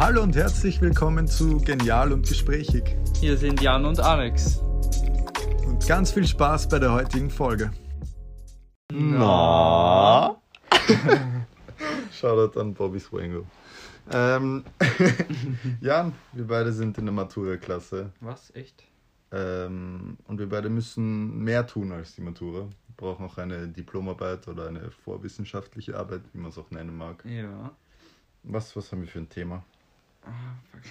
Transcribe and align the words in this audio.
Hallo 0.00 0.22
und 0.22 0.34
herzlich 0.34 0.80
willkommen 0.80 1.28
zu 1.28 1.58
Genial 1.58 2.10
und 2.14 2.26
Gesprächig. 2.26 2.96
Hier 3.20 3.36
sind 3.36 3.60
Jan 3.60 3.84
und 3.84 4.00
Alex. 4.00 4.62
Und 5.66 5.86
ganz 5.86 6.12
viel 6.12 6.26
Spaß 6.26 6.70
bei 6.70 6.78
der 6.78 6.90
heutigen 6.90 7.28
Folge. 7.28 7.70
Na? 8.90 10.40
Shoutout 12.14 12.58
an 12.58 12.72
Bobby 12.72 12.98
Swango. 12.98 13.44
Ähm, 14.10 14.64
Jan, 15.82 16.14
wir 16.32 16.46
beide 16.46 16.72
sind 16.72 16.96
in 16.96 17.04
der 17.04 17.12
Matura-Klasse. 17.12 18.10
Was? 18.20 18.54
Echt? 18.54 18.82
Ähm, 19.32 20.16
und 20.26 20.38
wir 20.38 20.48
beide 20.48 20.70
müssen 20.70 21.44
mehr 21.44 21.66
tun 21.66 21.92
als 21.92 22.14
die 22.14 22.22
Matura. 22.22 22.60
Wir 22.60 22.96
brauchen 22.96 23.26
auch 23.26 23.36
eine 23.36 23.68
Diplomarbeit 23.68 24.48
oder 24.48 24.66
eine 24.66 24.90
vorwissenschaftliche 25.04 25.98
Arbeit, 25.98 26.22
wie 26.32 26.38
man 26.38 26.52
es 26.52 26.56
auch 26.56 26.70
nennen 26.70 26.96
mag. 26.96 27.22
Ja. 27.26 27.72
Was, 28.44 28.74
was 28.74 28.90
haben 28.90 29.02
wir 29.02 29.08
für 29.08 29.18
ein 29.18 29.28
Thema? 29.28 29.62
Ah, 30.24 30.30
fuck. 30.70 30.82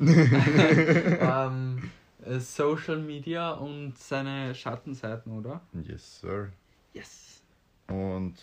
ähm, 0.08 1.90
äh, 2.24 2.38
Social 2.40 2.98
Media 2.98 3.52
und 3.52 3.98
seine 3.98 4.54
Schattenseiten, 4.54 5.32
oder? 5.32 5.60
Yes, 5.72 6.20
sir. 6.20 6.50
Yes. 6.92 7.42
Und 7.88 8.34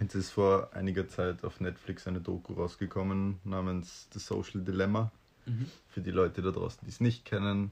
jetzt 0.00 0.14
ist 0.14 0.30
vor 0.30 0.70
einiger 0.72 1.08
Zeit 1.08 1.44
auf 1.44 1.60
Netflix 1.60 2.06
eine 2.06 2.20
Doku 2.20 2.54
rausgekommen 2.54 3.40
namens 3.44 4.08
The 4.12 4.18
Social 4.18 4.60
Dilemma. 4.62 5.10
Mhm. 5.46 5.66
Für 5.88 6.00
die 6.00 6.10
Leute 6.10 6.42
da 6.42 6.50
draußen, 6.50 6.80
die 6.84 6.90
es 6.90 7.00
nicht 7.00 7.24
kennen, 7.24 7.70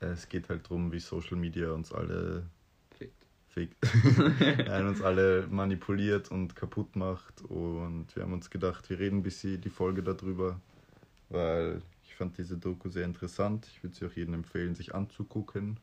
es 0.00 0.28
geht 0.28 0.48
halt 0.48 0.64
darum, 0.64 0.92
wie 0.92 1.00
Social 1.00 1.36
Media 1.36 1.70
uns 1.72 1.92
alle 1.92 2.44
Fickt. 2.98 3.26
fickt, 3.48 3.76
Nein, 4.68 4.86
uns 4.88 5.02
alle 5.02 5.46
manipuliert 5.48 6.30
und 6.30 6.56
kaputt 6.56 6.96
macht. 6.96 7.42
Und 7.42 8.14
wir 8.14 8.22
haben 8.22 8.32
uns 8.32 8.50
gedacht, 8.50 8.88
wir 8.90 8.98
reden 8.98 9.18
ein 9.18 9.22
bisschen 9.22 9.60
die 9.60 9.70
Folge 9.70 10.02
darüber, 10.02 10.60
weil 11.28 11.82
ich 12.06 12.14
fand 12.14 12.38
diese 12.38 12.56
Doku 12.56 12.88
sehr 12.88 13.04
interessant. 13.04 13.66
Ich 13.66 13.82
würde 13.82 13.96
sie 13.96 14.06
auch 14.06 14.12
jedem 14.12 14.34
empfehlen, 14.34 14.74
sich 14.74 14.94
anzugucken. 14.94 15.78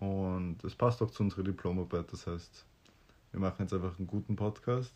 Und 0.00 0.62
es 0.64 0.74
passt 0.74 1.02
auch 1.02 1.10
zu 1.10 1.22
unserer 1.22 1.44
Diplomarbeit. 1.44 2.12
Das 2.12 2.26
heißt, 2.26 2.64
wir 3.32 3.40
machen 3.40 3.56
jetzt 3.60 3.72
einfach 3.72 3.98
einen 3.98 4.06
guten 4.06 4.36
Podcast. 4.36 4.94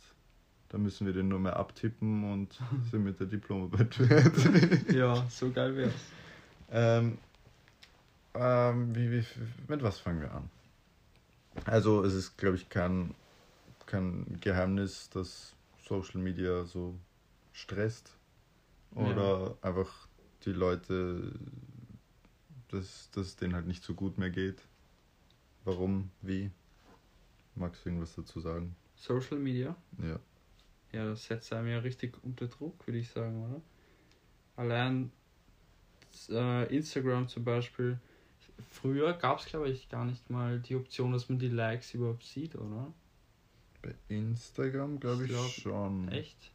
Dann 0.68 0.82
müssen 0.82 1.06
wir 1.06 1.12
den 1.12 1.28
nur 1.28 1.38
mehr 1.38 1.56
abtippen 1.56 2.32
und 2.32 2.58
sind 2.90 3.04
mit 3.04 3.20
der 3.20 3.26
Diplomarbeit 3.26 3.94
fertig. 3.94 4.88
Ja, 4.94 5.26
so 5.28 5.50
geil 5.50 5.76
wär's. 5.76 5.92
Ähm, 6.70 7.18
ähm, 8.34 8.94
wie, 8.96 9.12
wie, 9.12 9.24
mit 9.68 9.82
was 9.82 9.98
fangen 9.98 10.22
wir 10.22 10.32
an? 10.32 10.50
Also 11.66 12.02
es 12.02 12.14
ist, 12.14 12.38
glaube 12.38 12.56
ich, 12.56 12.68
kein, 12.68 13.14
kein 13.86 14.38
Geheimnis, 14.40 15.10
dass 15.10 15.54
Social 15.86 16.20
Media 16.20 16.64
so 16.64 16.94
stresst 17.52 18.16
oder 18.94 19.56
einfach 19.62 20.08
die 20.44 20.52
Leute, 20.52 21.32
dass, 22.68 23.10
dass 23.10 23.26
es 23.28 23.36
denen 23.36 23.54
halt 23.54 23.66
nicht 23.66 23.82
so 23.82 23.94
gut 23.94 24.18
mehr 24.18 24.30
geht. 24.30 24.62
Warum? 25.64 26.10
Wie? 26.20 26.50
Magst 27.54 27.84
du 27.84 27.90
irgendwas 27.90 28.14
dazu 28.14 28.40
sagen? 28.40 28.74
Social 28.96 29.38
Media? 29.38 29.76
Ja. 29.98 30.18
Ja, 30.92 31.06
das 31.06 31.24
setzt 31.24 31.52
einem 31.52 31.68
ja 31.68 31.78
richtig 31.78 32.22
unter 32.22 32.48
Druck, 32.48 32.86
würde 32.86 32.98
ich 32.98 33.08
sagen, 33.10 33.44
oder? 33.44 33.62
Allein 34.56 35.10
äh, 36.28 36.74
Instagram 36.74 37.28
zum 37.28 37.44
Beispiel. 37.44 37.98
Früher 38.70 39.14
gab 39.14 39.40
es, 39.40 39.46
glaube 39.46 39.70
ich, 39.70 39.88
gar 39.88 40.04
nicht 40.04 40.28
mal 40.28 40.60
die 40.60 40.76
Option, 40.76 41.12
dass 41.12 41.28
man 41.28 41.38
die 41.38 41.48
Likes 41.48 41.94
überhaupt 41.94 42.24
sieht, 42.24 42.54
oder? 42.56 42.92
Bei 43.80 43.94
Instagram 44.08 45.00
glaube 45.00 45.24
ich, 45.24 45.30
Ich 45.30 45.36
glaub, 45.36 45.50
schon. 45.50 46.08
Echt? 46.08 46.52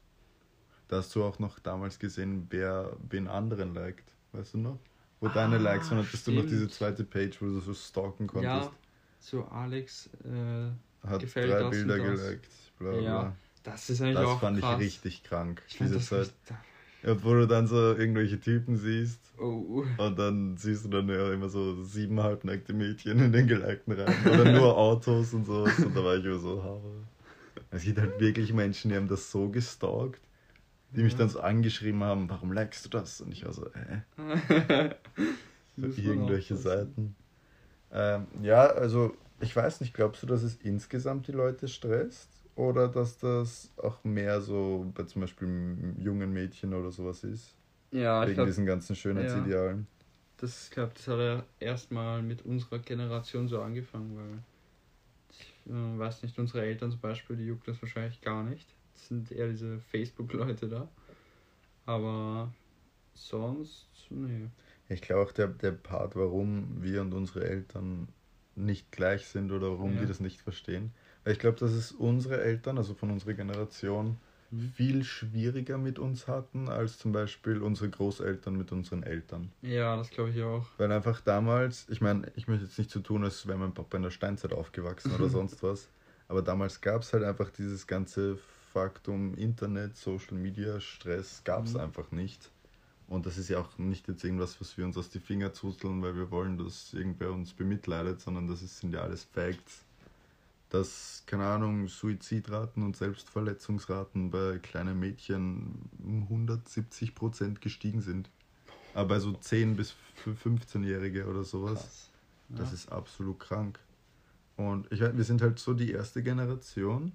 Da 0.88 0.98
hast 0.98 1.14
du 1.16 1.24
auch 1.24 1.40
noch 1.40 1.60
damals 1.60 2.00
gesehen, 2.00 2.48
wer 2.50 2.96
wen 3.10 3.28
anderen 3.28 3.74
liked. 3.74 4.06
Weißt 4.32 4.54
du 4.54 4.60
noch? 4.60 4.80
Wo 5.20 5.28
Ah, 5.28 5.32
deine 5.34 5.58
Likes 5.58 5.90
waren, 5.90 6.00
hattest 6.06 6.28
du 6.28 6.32
noch 6.32 6.46
diese 6.46 6.70
zweite 6.70 7.04
Page, 7.04 7.42
wo 7.42 7.46
du 7.46 7.60
so 7.60 7.74
stalken 7.74 8.28
konntest. 8.28 8.68
Ja, 8.68 8.72
so 9.20 9.46
Alex, 9.46 10.10
äh, 10.24 11.08
Hat 11.08 11.20
gefällt 11.22 11.52
drei 11.52 11.60
das 11.62 11.70
Bilder 11.72 11.98
das. 11.98 12.20
geliked. 12.20 12.48
Bla, 12.78 12.92
bla. 12.92 13.02
Ja, 13.02 13.36
das 13.64 13.90
ist 13.90 14.02
eigentlich 14.02 14.16
Das 14.18 14.26
auch 14.28 14.40
fand 14.40 14.60
krass. 14.60 14.80
ich 14.80 14.86
richtig 14.86 15.24
krank. 15.24 15.64
Ich 15.68 15.78
diese 15.78 16.00
Zeit. 16.00 16.32
wo 17.04 17.34
du 17.34 17.48
dann 17.48 17.66
so 17.68 17.76
irgendwelche 17.96 18.40
Typen 18.40 18.78
siehst 18.78 19.20
Oh, 19.40 19.86
und 19.98 20.20
dann 20.20 20.58
siehst 20.58 20.86
du 20.86 20.90
dann 20.90 21.08
ja 21.10 21.32
immer 21.32 21.50
so 21.50 21.84
sieben 21.84 22.22
halbnackte 22.22 22.74
Mädchen 22.74 23.20
in 23.20 23.32
den 23.32 23.48
gelikten 23.48 23.94
rein. 23.94 24.16
Oder 24.26 24.52
nur 24.52 24.78
Autos 24.78 25.34
und 25.34 25.46
so. 25.46 25.64
Und 25.64 25.96
da 25.96 26.04
war 26.04 26.16
ich 26.16 26.26
immer 26.26 26.40
so, 26.40 26.62
Haare. 26.64 27.04
Es 27.72 27.84
gibt 27.84 28.00
halt 28.00 28.20
wirklich 28.20 28.54
Menschen, 28.54 28.90
die 28.90 28.96
haben 28.98 29.08
das 29.08 29.32
so 29.32 29.50
gestalkt, 29.50 30.22
die 30.92 31.04
mich 31.04 31.14
Ja. 31.14 31.20
dann 31.20 31.30
so 31.30 31.40
angeschrieben 31.42 32.04
haben, 32.04 32.30
warum 32.30 32.52
likest 32.52 32.86
du 32.86 32.90
das? 32.90 33.22
Und 33.22 33.32
ich 33.32 33.46
war 33.46 33.54
so, 33.54 33.66
äh. 33.68 34.02
Für 35.76 35.88
man 35.88 35.98
irgendwelche. 36.06 36.56
Seiten. 36.56 37.16
Ähm, 37.92 38.28
ja, 38.42 38.68
also 38.68 39.16
ich 39.40 39.56
weiß 39.56 39.82
nicht, 39.82 39.94
glaubst 39.94 40.24
du, 40.24 40.28
dass 40.28 40.44
es 40.44 40.56
insgesamt 40.58 41.28
die 41.28 41.32
Leute 41.32 41.68
stresst? 41.68 42.30
Oder 42.56 42.88
dass 42.88 43.20
das 43.20 43.72
auch 43.78 44.04
mehr 44.04 44.42
so 44.42 44.92
bei 44.96 45.04
zum 45.04 45.22
Beispiel 45.22 45.96
jungen 46.00 46.34
Mädchen 46.34 46.74
oder 46.74 46.92
sowas 46.92 47.24
ist? 47.24 47.56
Ja, 47.92 48.24
ich 48.24 48.30
wegen 48.30 48.36
glaube, 48.36 48.50
diesen 48.50 48.66
ganzen 48.66 48.96
Schönheitsidealen. 48.96 49.88
das, 50.38 50.70
glaub, 50.72 50.94
das 50.96 51.08
hat 51.08 51.20
ja 51.20 51.46
erstmal 51.60 52.22
mit 52.24 52.44
unserer 52.46 52.80
Generation 52.80 53.48
so 53.48 53.62
angefangen, 53.62 54.16
weil 54.18 54.44
ich 55.32 55.72
äh, 55.72 56.00
weiß 56.00 56.24
nicht, 56.24 56.38
unsere 56.40 56.64
Eltern 56.66 56.92
zum 56.92 57.02
Beispiel, 57.02 57.36
die 57.38 57.46
juckt 57.46 57.68
das 57.68 57.82
wahrscheinlich 57.82 58.22
gar 58.22 58.44
nicht. 58.44 58.77
Das 58.98 59.08
sind 59.10 59.32
eher 59.32 59.48
diese 59.48 59.80
Facebook-Leute 59.80 60.68
da. 60.68 60.90
Aber 61.86 62.52
sonst, 63.14 63.88
nee. 64.10 64.50
Ich 64.90 65.02
glaube 65.02 65.22
auch 65.22 65.32
der, 65.32 65.48
der 65.50 65.72
Part, 65.72 66.16
warum 66.16 66.82
wir 66.82 67.02
und 67.02 67.14
unsere 67.14 67.46
Eltern 67.48 68.08
nicht 68.56 68.92
gleich 68.92 69.28
sind 69.28 69.52
oder 69.52 69.70
warum 69.70 69.94
Ja. 69.94 70.02
die 70.02 70.08
das 70.08 70.20
nicht 70.20 70.42
verstehen. 70.42 70.94
Weil 71.24 71.34
ich 71.34 71.40
glaube, 71.40 71.60
dass 71.60 71.72
es 71.74 71.92
unsere 71.92 72.42
Eltern, 72.42 72.78
also 72.80 72.96
von 72.96 73.12
unserer 73.12 73.34
Generation, 73.34 74.18
Mhm. 74.50 74.60
viel 74.62 75.04
schwieriger 75.04 75.78
mit 75.78 76.00
uns 76.00 76.28
hatten, 76.28 76.70
als 76.70 76.98
zum 76.98 77.12
Beispiel 77.12 77.62
unsere 77.62 77.90
Großeltern 77.90 78.56
mit 78.58 78.72
unseren 78.72 79.04
Eltern. 79.04 79.52
Ja, 79.62 79.96
das 79.98 80.10
glaube 80.10 80.32
ich 80.32 80.42
auch. 80.42 80.66
Weil 80.78 80.92
einfach 80.92 81.20
damals, 81.22 81.88
ich 81.90 82.00
meine, 82.02 82.32
ich 82.36 82.48
möchte 82.48 82.66
jetzt 82.66 82.78
nicht 82.80 82.90
so 82.90 83.02
tun, 83.02 83.26
als 83.26 83.46
wäre 83.46 83.58
mein 83.60 83.74
Papa 83.74 83.98
in 83.98 84.04
der 84.04 84.10
Steinzeit 84.12 84.54
aufgewachsen 84.54 85.12
oder 85.12 85.28
sonst 85.30 85.62
was, 85.62 85.90
aber 86.30 86.42
damals 86.42 86.80
gab 86.82 87.02
es 87.04 87.12
halt 87.14 87.24
einfach 87.24 87.50
dieses 87.52 87.86
ganze 87.88 88.38
Faktum 88.72 89.34
Internet, 89.36 89.96
Social 89.98 90.36
Media, 90.38 90.80
Stress, 90.80 91.42
gab 91.44 91.66
es 91.66 91.74
Mhm. 91.74 91.80
einfach 91.80 92.12
nicht. 92.12 92.52
Und 93.08 93.26
das 93.26 93.38
ist 93.38 93.48
ja 93.50 93.60
auch 93.60 93.78
nicht 93.78 94.08
jetzt 94.10 94.24
irgendwas, 94.24 94.60
was 94.60 94.78
wir 94.78 94.84
uns 94.86 94.98
aus 94.98 95.10
die 95.10 95.20
Finger 95.22 95.54
zuzeln, 95.54 96.02
weil 96.02 96.16
wir 96.16 96.30
wollen, 96.30 96.58
dass 96.58 96.94
irgendwer 96.94 97.32
uns 97.32 97.54
bemitleidet, 97.54 98.20
sondern 98.20 98.48
das 98.48 98.62
ist, 98.62 98.80
sind 98.80 98.94
ja 98.94 99.02
alles 99.02 99.24
Facts. 99.24 99.86
Dass, 100.70 101.24
keine 101.26 101.46
Ahnung, 101.46 101.88
Suizidraten 101.88 102.84
und 102.84 102.98
Selbstverletzungsraten 102.98 104.30
bei 104.30 104.60
kleinen 104.60 105.00
Mädchen 105.00 105.90
um 106.04 106.24
170 106.24 107.16
Prozent 107.16 107.62
gestiegen 107.62 108.02
sind. 108.02 108.30
Aber 108.94 109.08
bei 109.10 109.20
so 109.20 109.30
10- 109.30 109.76
bis 109.76 109.96
15-Jährige 110.26 111.28
oder 111.28 111.46
sowas, 111.46 111.80
Krass. 111.80 112.10
das 112.50 112.70
Ja. 112.70 112.74
ist 112.74 112.92
absolut 112.92 113.40
krank. 113.40 113.80
Und 114.58 114.92
ich, 114.92 115.00
wir 115.00 115.24
sind 115.24 115.42
halt 115.42 115.60
so 115.60 115.74
die 115.74 115.92
erste 115.92 116.22
Generation, 116.22 117.14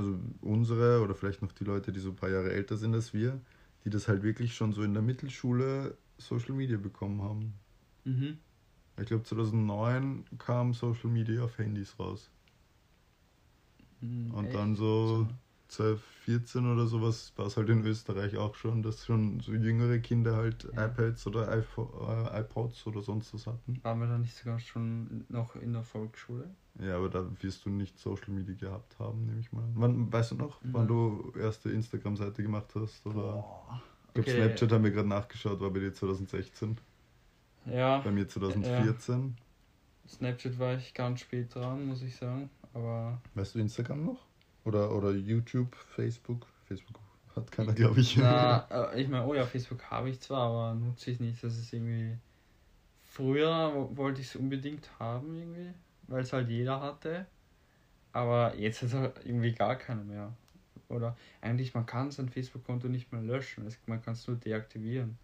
also 0.00 0.18
unsere 0.40 1.02
oder 1.02 1.14
vielleicht 1.14 1.42
noch 1.42 1.52
die 1.52 1.64
Leute, 1.64 1.92
die 1.92 2.00
so 2.00 2.10
ein 2.10 2.16
paar 2.16 2.30
Jahre 2.30 2.52
älter 2.52 2.76
sind 2.76 2.94
als 2.94 3.14
wir, 3.14 3.40
die 3.84 3.90
das 3.90 4.08
halt 4.08 4.22
wirklich 4.22 4.54
schon 4.54 4.72
so 4.72 4.82
in 4.82 4.94
der 4.94 5.02
Mittelschule 5.02 5.96
Social 6.18 6.54
Media 6.54 6.78
bekommen 6.78 7.22
haben. 7.22 7.54
Mhm. 8.04 8.38
Ich 9.00 9.06
glaube 9.06 9.24
2009 9.24 10.24
kam 10.38 10.74
Social 10.74 11.10
Media 11.10 11.44
auf 11.44 11.58
Handys 11.58 11.98
raus. 11.98 12.30
Mhm, 14.00 14.34
Und 14.34 14.44
echt? 14.46 14.54
dann 14.54 14.74
so 14.76 15.26
12, 15.26 15.34
14 15.72 16.72
oder 16.72 16.86
sowas 16.86 17.32
war 17.36 17.46
es 17.46 17.56
halt 17.56 17.68
in 17.68 17.84
Österreich 17.84 18.36
auch 18.36 18.54
schon, 18.54 18.82
dass 18.82 19.06
schon 19.06 19.40
so 19.40 19.52
jüngere 19.52 19.98
Kinder 19.98 20.36
halt 20.36 20.64
Ja. 20.76 20.86
iPads 20.86 21.26
oder 21.26 21.48
äh, 21.52 22.40
iPods 22.40 22.86
oder 22.86 23.02
sonst 23.02 23.32
was 23.34 23.46
hatten. 23.46 23.80
Waren 23.82 24.00
wir 24.00 24.06
da 24.08 24.18
nicht 24.18 24.34
sogar 24.34 24.58
schon 24.58 25.24
noch 25.28 25.56
in 25.56 25.72
der 25.72 25.82
Volksschule? 25.82 26.50
Ja, 26.80 26.96
aber 26.96 27.08
da 27.08 27.26
wirst 27.40 27.64
du 27.64 27.70
nicht 27.70 27.98
Social 27.98 28.30
Media 28.30 28.54
gehabt 28.54 28.98
haben, 28.98 29.26
nehme 29.26 29.40
ich 29.40 29.52
mal. 29.52 29.62
an. 29.62 29.72
Wann, 29.74 30.12
weißt 30.12 30.32
du 30.32 30.34
noch, 30.36 30.58
wann 30.62 30.72
Nein. 30.72 30.88
du 30.88 31.32
erste 31.38 31.70
Instagram-Seite 31.70 32.42
gemacht 32.42 32.72
hast? 32.74 33.04
Oder 33.06 33.14
Boah. 33.22 33.82
ich 34.14 34.24
glaube. 34.24 34.30
Snapchat 34.30 34.72
haben 34.72 34.84
wir 34.84 34.90
gerade 34.90 35.08
nachgeschaut, 35.08 35.60
war 35.60 35.70
bei 35.70 35.80
dir 35.80 35.92
2016, 35.92 36.78
Ja, 37.66 37.98
bei 38.00 38.10
mir 38.10 38.26
2014. 38.28 39.36
Snapchat 40.08 40.58
war 40.58 40.74
ich 40.74 40.92
ganz 40.94 41.20
spät 41.20 41.54
dran, 41.54 41.86
muss 41.86 42.02
ich 42.02 42.16
sagen. 42.16 42.50
Aber 42.72 43.20
Weißt 43.34 43.54
du 43.54 43.58
Instagram 43.60 44.04
noch? 44.04 44.29
Oder, 44.64 44.94
oder 44.94 45.10
YouTube, 45.12 45.74
Facebook? 45.74 46.46
Facebook 46.66 47.00
hat 47.34 47.50
keiner, 47.50 47.72
glaube 47.72 48.00
ich. 48.00 48.16
Na, 48.16 48.66
äh, 48.92 49.00
ich 49.00 49.08
meine, 49.08 49.26
oh 49.26 49.34
ja, 49.34 49.46
Facebook 49.46 49.82
habe 49.90 50.10
ich 50.10 50.20
zwar, 50.20 50.50
aber 50.50 50.74
nutze 50.74 51.10
ich 51.10 51.20
nicht. 51.20 51.42
Das 51.42 51.56
ist 51.56 51.72
irgendwie. 51.72 52.16
Früher 53.02 53.72
wo- 53.74 53.96
wollte 53.96 54.20
ich 54.20 54.28
es 54.28 54.36
unbedingt 54.36 54.88
haben, 54.98 55.34
irgendwie, 55.36 55.72
weil 56.06 56.22
es 56.22 56.32
halt 56.32 56.48
jeder 56.48 56.80
hatte. 56.80 57.26
Aber 58.12 58.54
jetzt 58.56 58.82
hat 58.82 58.92
halt 58.92 59.20
irgendwie 59.24 59.52
gar 59.52 59.76
keiner 59.76 60.04
mehr. 60.04 60.32
Oder 60.88 61.16
eigentlich, 61.40 61.74
man 61.74 61.86
kann 61.86 62.10
sein 62.10 62.28
Facebook-Konto 62.28 62.88
nicht 62.88 63.12
mehr 63.12 63.22
löschen. 63.22 63.68
Man 63.86 64.02
kann 64.02 64.14
es 64.14 64.26
nur 64.26 64.36
deaktivieren. 64.36 65.18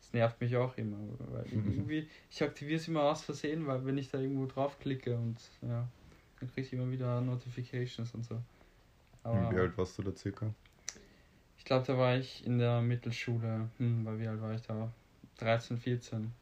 Das 0.00 0.12
nervt 0.12 0.40
mich 0.40 0.56
auch 0.56 0.76
immer. 0.76 0.96
Weil 1.18 1.46
irgendwie, 1.52 2.08
ich 2.30 2.42
aktiviere 2.42 2.76
es 2.80 2.88
immer 2.88 3.02
aus 3.02 3.22
Versehen, 3.22 3.66
weil 3.66 3.84
wenn 3.84 3.98
ich 3.98 4.10
da 4.10 4.18
irgendwo 4.18 4.46
draufklicke 4.46 5.16
und 5.16 5.36
ja, 5.62 5.86
dann 6.40 6.48
kriege 6.50 6.66
ich 6.66 6.72
immer 6.72 6.90
wieder 6.90 7.20
Notifications 7.20 8.14
und 8.14 8.24
so. 8.24 8.40
Aber, 9.22 9.50
wie 9.52 9.58
alt 9.58 9.76
warst 9.76 9.98
du 9.98 10.02
da 10.02 10.14
circa? 10.14 10.54
Ich 11.58 11.64
glaube, 11.64 11.86
da 11.86 11.98
war 11.98 12.16
ich 12.16 12.44
in 12.46 12.58
der 12.58 12.80
Mittelschule. 12.80 13.68
Hm, 13.78 14.04
weil 14.04 14.18
wie 14.18 14.26
alt 14.26 14.40
war 14.40 14.54
ich 14.54 14.62
da? 14.62 14.92
13, 15.38 15.78
14. 15.78 16.32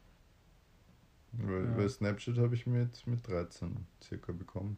Weil, 1.33 1.65
ja. 1.65 1.77
weil 1.77 1.89
Snapchat 1.89 2.37
habe 2.37 2.55
ich 2.55 2.65
mit, 2.65 3.05
mit 3.05 3.27
13 3.27 3.85
circa 4.01 4.31
bekommen. 4.31 4.77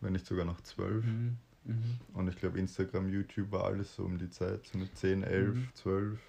Wenn 0.00 0.12
nicht 0.12 0.26
sogar 0.26 0.44
noch 0.44 0.60
12. 0.60 1.04
Mhm. 1.04 1.38
Mhm. 1.64 1.98
Und 2.14 2.28
ich 2.28 2.36
glaube, 2.36 2.58
Instagram, 2.58 3.08
YouTube 3.08 3.50
war 3.50 3.64
alles 3.64 3.94
so 3.94 4.04
um 4.04 4.18
die 4.18 4.30
Zeit, 4.30 4.66
so 4.66 4.78
mit 4.78 4.96
10, 4.96 5.22
11, 5.22 5.54
mhm. 5.54 5.68
12. 5.74 6.20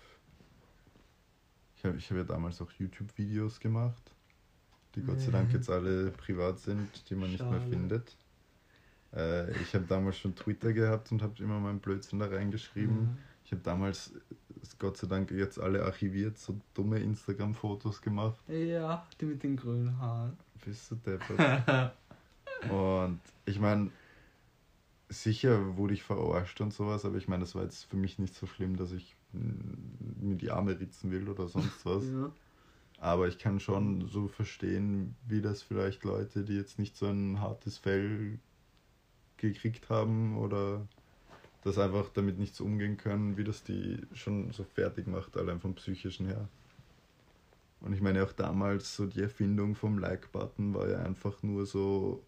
Ich 1.75 1.85
habe 1.85 1.97
ich 1.97 2.09
hab 2.09 2.17
ja 2.17 2.23
damals 2.23 2.61
auch 2.61 2.71
YouTube-Videos 2.71 3.59
gemacht, 3.59 4.11
die 4.95 5.03
Gott 5.03 5.21
sei 5.21 5.31
Dank 5.31 5.53
jetzt 5.53 5.69
alle 5.69 6.09
privat 6.11 6.59
sind, 6.59 7.09
die 7.09 7.15
man 7.15 7.29
Schade. 7.29 7.51
nicht 7.51 7.51
mehr 7.51 7.69
findet. 7.69 8.17
Äh, 9.15 9.51
ich 9.61 9.73
habe 9.73 9.85
damals 9.85 10.17
schon 10.17 10.35
Twitter 10.35 10.73
gehabt 10.73 11.11
und 11.11 11.21
habe 11.21 11.41
immer 11.41 11.59
meinen 11.59 11.79
Blödsinn 11.79 12.19
da 12.19 12.27
reingeschrieben. 12.27 13.01
Mhm. 13.01 13.17
Ich 13.45 13.51
habe 13.51 13.61
damals, 13.61 14.13
Gott 14.77 14.97
sei 14.97 15.07
Dank, 15.07 15.31
jetzt 15.31 15.59
alle 15.59 15.83
archiviert, 15.83 16.37
so 16.37 16.59
dumme 16.73 16.99
Instagram-Fotos 16.99 18.01
gemacht. 18.01 18.37
Ja, 18.49 19.05
die 19.19 19.25
mit 19.25 19.43
den 19.43 19.55
grünen 19.55 19.97
Haaren. 19.97 20.37
Bist 20.65 20.91
du 20.91 20.95
deppert. 20.95 21.93
und 22.69 23.21
ich 23.45 23.59
meine, 23.59 23.89
sicher 25.09 25.77
wurde 25.77 25.93
ich 25.93 26.03
verarscht 26.03 26.59
und 26.59 26.73
sowas, 26.73 27.05
aber 27.05 27.15
ich 27.15 27.27
meine, 27.27 27.41
das 27.41 27.55
war 27.55 27.63
jetzt 27.63 27.85
für 27.85 27.95
mich 27.95 28.19
nicht 28.19 28.35
so 28.35 28.45
schlimm, 28.45 28.75
dass 28.75 28.91
ich 28.91 29.15
mir 29.31 30.35
die 30.35 30.51
Arme 30.51 30.77
ritzen 30.79 31.11
will 31.11 31.29
oder 31.29 31.47
sonst 31.47 31.85
was. 31.85 32.03
ja. 32.03 32.31
Aber 32.99 33.27
ich 33.27 33.37
kann 33.37 33.59
schon 33.59 34.07
so 34.07 34.27
verstehen, 34.27 35.15
wie 35.27 35.41
das 35.41 35.61
vielleicht 35.61 36.03
Leute, 36.03 36.43
die 36.43 36.55
jetzt 36.55 36.79
nicht 36.79 36.97
so 36.97 37.05
ein 37.05 37.39
hartes 37.39 37.77
Fell 37.77 38.39
gekriegt 39.37 39.89
haben 39.89 40.37
oder 40.37 40.87
das 41.63 41.77
einfach 41.77 42.09
damit 42.13 42.39
nicht 42.39 42.55
so 42.55 42.63
umgehen 42.63 42.97
können, 42.97 43.37
wie 43.37 43.43
das 43.43 43.63
die 43.63 43.99
schon 44.13 44.51
so 44.51 44.63
fertig 44.63 45.07
macht, 45.07 45.37
allein 45.37 45.59
vom 45.59 45.75
psychischen 45.75 46.27
her. 46.27 46.47
Und 47.81 47.93
ich 47.93 48.01
meine 48.01 48.23
auch 48.23 48.31
damals 48.31 48.95
so 48.95 49.05
die 49.05 49.21
Erfindung 49.21 49.75
vom 49.75 49.99
Like-Button 49.99 50.73
war 50.73 50.89
ja 50.89 50.99
einfach 50.99 51.43
nur 51.43 51.65
so, 51.65 52.23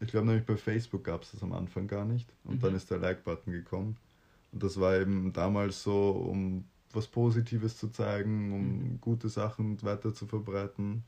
ich 0.00 0.08
glaube 0.08 0.26
nämlich 0.26 0.46
bei 0.46 0.56
Facebook 0.56 1.04
gab 1.04 1.22
es 1.22 1.32
das 1.32 1.42
am 1.42 1.52
Anfang 1.52 1.86
gar 1.86 2.04
nicht 2.04 2.28
und 2.44 2.56
mhm. 2.56 2.60
dann 2.60 2.74
ist 2.74 2.90
der 2.90 2.98
Like-Button 2.98 3.52
gekommen. 3.52 3.96
Und 4.52 4.62
das 4.62 4.80
war 4.80 4.96
eben 4.96 5.32
damals 5.32 5.82
so, 5.82 6.10
um 6.10 6.64
was 6.92 7.06
Positives 7.06 7.76
zu 7.76 7.88
zeigen, 7.88 8.52
um 8.52 8.68
mhm. 8.68 9.00
gute 9.00 9.28
Sachen 9.28 9.80
weiter 9.82 10.14
zu 10.14 10.26
verbreiten. 10.26 11.04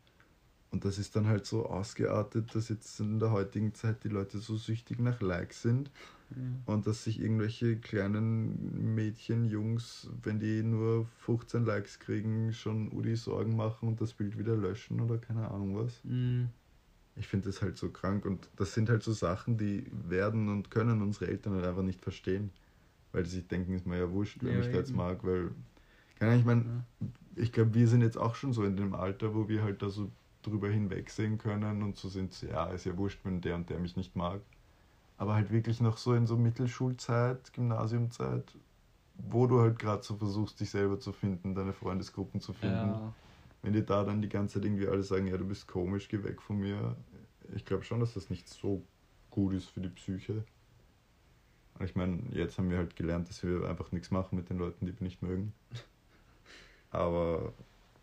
Und 0.70 0.84
das 0.84 0.98
ist 0.98 1.16
dann 1.16 1.26
halt 1.26 1.46
so 1.46 1.66
ausgeartet, 1.66 2.54
dass 2.54 2.68
jetzt 2.68 3.00
in 3.00 3.18
der 3.18 3.30
heutigen 3.30 3.74
Zeit 3.74 4.04
die 4.04 4.08
Leute 4.08 4.38
so 4.38 4.56
süchtig 4.56 4.98
nach 4.98 5.20
Likes 5.20 5.62
sind. 5.62 5.90
Mhm. 6.30 6.62
Und 6.66 6.86
dass 6.86 7.04
sich 7.04 7.20
irgendwelche 7.20 7.76
kleinen 7.76 8.94
Mädchen, 8.94 9.44
Jungs, 9.44 10.10
wenn 10.22 10.40
die 10.40 10.62
nur 10.62 11.06
15 11.18 11.64
Likes 11.64 11.98
kriegen, 11.98 12.52
schon 12.52 12.92
Udi 12.92 13.16
Sorgen 13.16 13.56
machen 13.56 13.88
und 13.88 14.00
das 14.00 14.12
Bild 14.12 14.36
wieder 14.36 14.56
löschen 14.56 15.00
oder 15.00 15.18
keine 15.18 15.50
Ahnung 15.50 15.76
was. 15.76 16.04
Mhm. 16.04 16.48
Ich 17.14 17.28
finde 17.28 17.48
das 17.48 17.62
halt 17.62 17.78
so 17.78 17.88
krank 17.88 18.26
und 18.26 18.50
das 18.56 18.74
sind 18.74 18.90
halt 18.90 19.02
so 19.02 19.12
Sachen, 19.12 19.56
die 19.56 19.86
werden 19.90 20.48
und 20.48 20.70
können 20.70 21.00
unsere 21.00 21.28
Eltern 21.28 21.54
halt 21.54 21.64
einfach 21.64 21.82
nicht 21.82 22.02
verstehen 22.02 22.50
weil 23.16 23.24
sie 23.24 23.36
sich 23.36 23.48
denken, 23.48 23.72
ist 23.72 23.86
mir 23.86 23.98
ja 23.98 24.10
wurscht, 24.12 24.36
wer 24.42 24.52
ja, 24.52 24.58
mich 24.58 24.66
da 24.66 24.74
jetzt 24.74 24.94
mag, 24.94 25.24
weil, 25.24 25.50
kann 26.18 26.38
ich 26.38 26.44
meine, 26.44 26.84
ja. 27.00 27.06
ich 27.36 27.50
glaube, 27.50 27.72
wir 27.72 27.88
sind 27.88 28.02
jetzt 28.02 28.18
auch 28.18 28.34
schon 28.34 28.52
so 28.52 28.62
in 28.62 28.76
dem 28.76 28.94
Alter, 28.94 29.34
wo 29.34 29.48
wir 29.48 29.62
halt 29.62 29.80
da 29.80 29.88
so 29.88 30.10
drüber 30.50 30.68
hinwegsehen 30.68 31.38
können 31.38 31.82
und 31.82 31.96
so 31.96 32.08
sind, 32.08 32.40
ja, 32.42 32.66
ist 32.66 32.86
ja 32.86 32.96
wurscht, 32.96 33.20
wenn 33.24 33.40
der 33.40 33.56
und 33.56 33.68
der 33.70 33.78
mich 33.78 33.96
nicht 33.96 34.16
mag. 34.16 34.40
Aber 35.18 35.34
halt 35.34 35.50
wirklich 35.50 35.80
noch 35.80 35.96
so 35.96 36.14
in 36.14 36.26
so 36.26 36.36
Mittelschulzeit, 36.36 37.52
Gymnasiumzeit, 37.52 38.56
wo 39.16 39.46
du 39.46 39.60
halt 39.60 39.78
gerade 39.78 40.02
so 40.02 40.16
versuchst, 40.16 40.60
dich 40.60 40.70
selber 40.70 41.00
zu 41.00 41.12
finden, 41.12 41.54
deine 41.54 41.72
Freundesgruppen 41.72 42.40
zu 42.40 42.52
finden. 42.52 42.90
Ja. 42.90 43.12
Wenn 43.62 43.72
dir 43.72 43.82
da 43.82 44.04
dann 44.04 44.20
die 44.20 44.28
ganze 44.28 44.54
Zeit 44.54 44.66
irgendwie 44.66 44.86
alle 44.86 45.02
sagen, 45.02 45.26
ja, 45.26 45.36
du 45.36 45.46
bist 45.46 45.66
komisch, 45.66 46.08
geh 46.08 46.22
weg 46.22 46.42
von 46.42 46.58
mir. 46.58 46.96
Ich 47.54 47.64
glaube 47.64 47.84
schon, 47.84 48.00
dass 48.00 48.14
das 48.14 48.28
nicht 48.28 48.48
so 48.48 48.82
gut 49.30 49.54
ist 49.54 49.70
für 49.70 49.80
die 49.80 49.88
Psyche. 49.88 50.44
Ich 51.80 51.94
meine, 51.94 52.22
jetzt 52.30 52.58
haben 52.58 52.70
wir 52.70 52.78
halt 52.78 52.96
gelernt, 52.96 53.28
dass 53.28 53.42
wir 53.42 53.68
einfach 53.68 53.92
nichts 53.92 54.10
machen 54.10 54.36
mit 54.36 54.50
den 54.50 54.58
Leuten, 54.58 54.86
die 54.86 54.98
wir 54.98 55.04
nicht 55.04 55.22
mögen. 55.22 55.52
Aber 56.90 57.52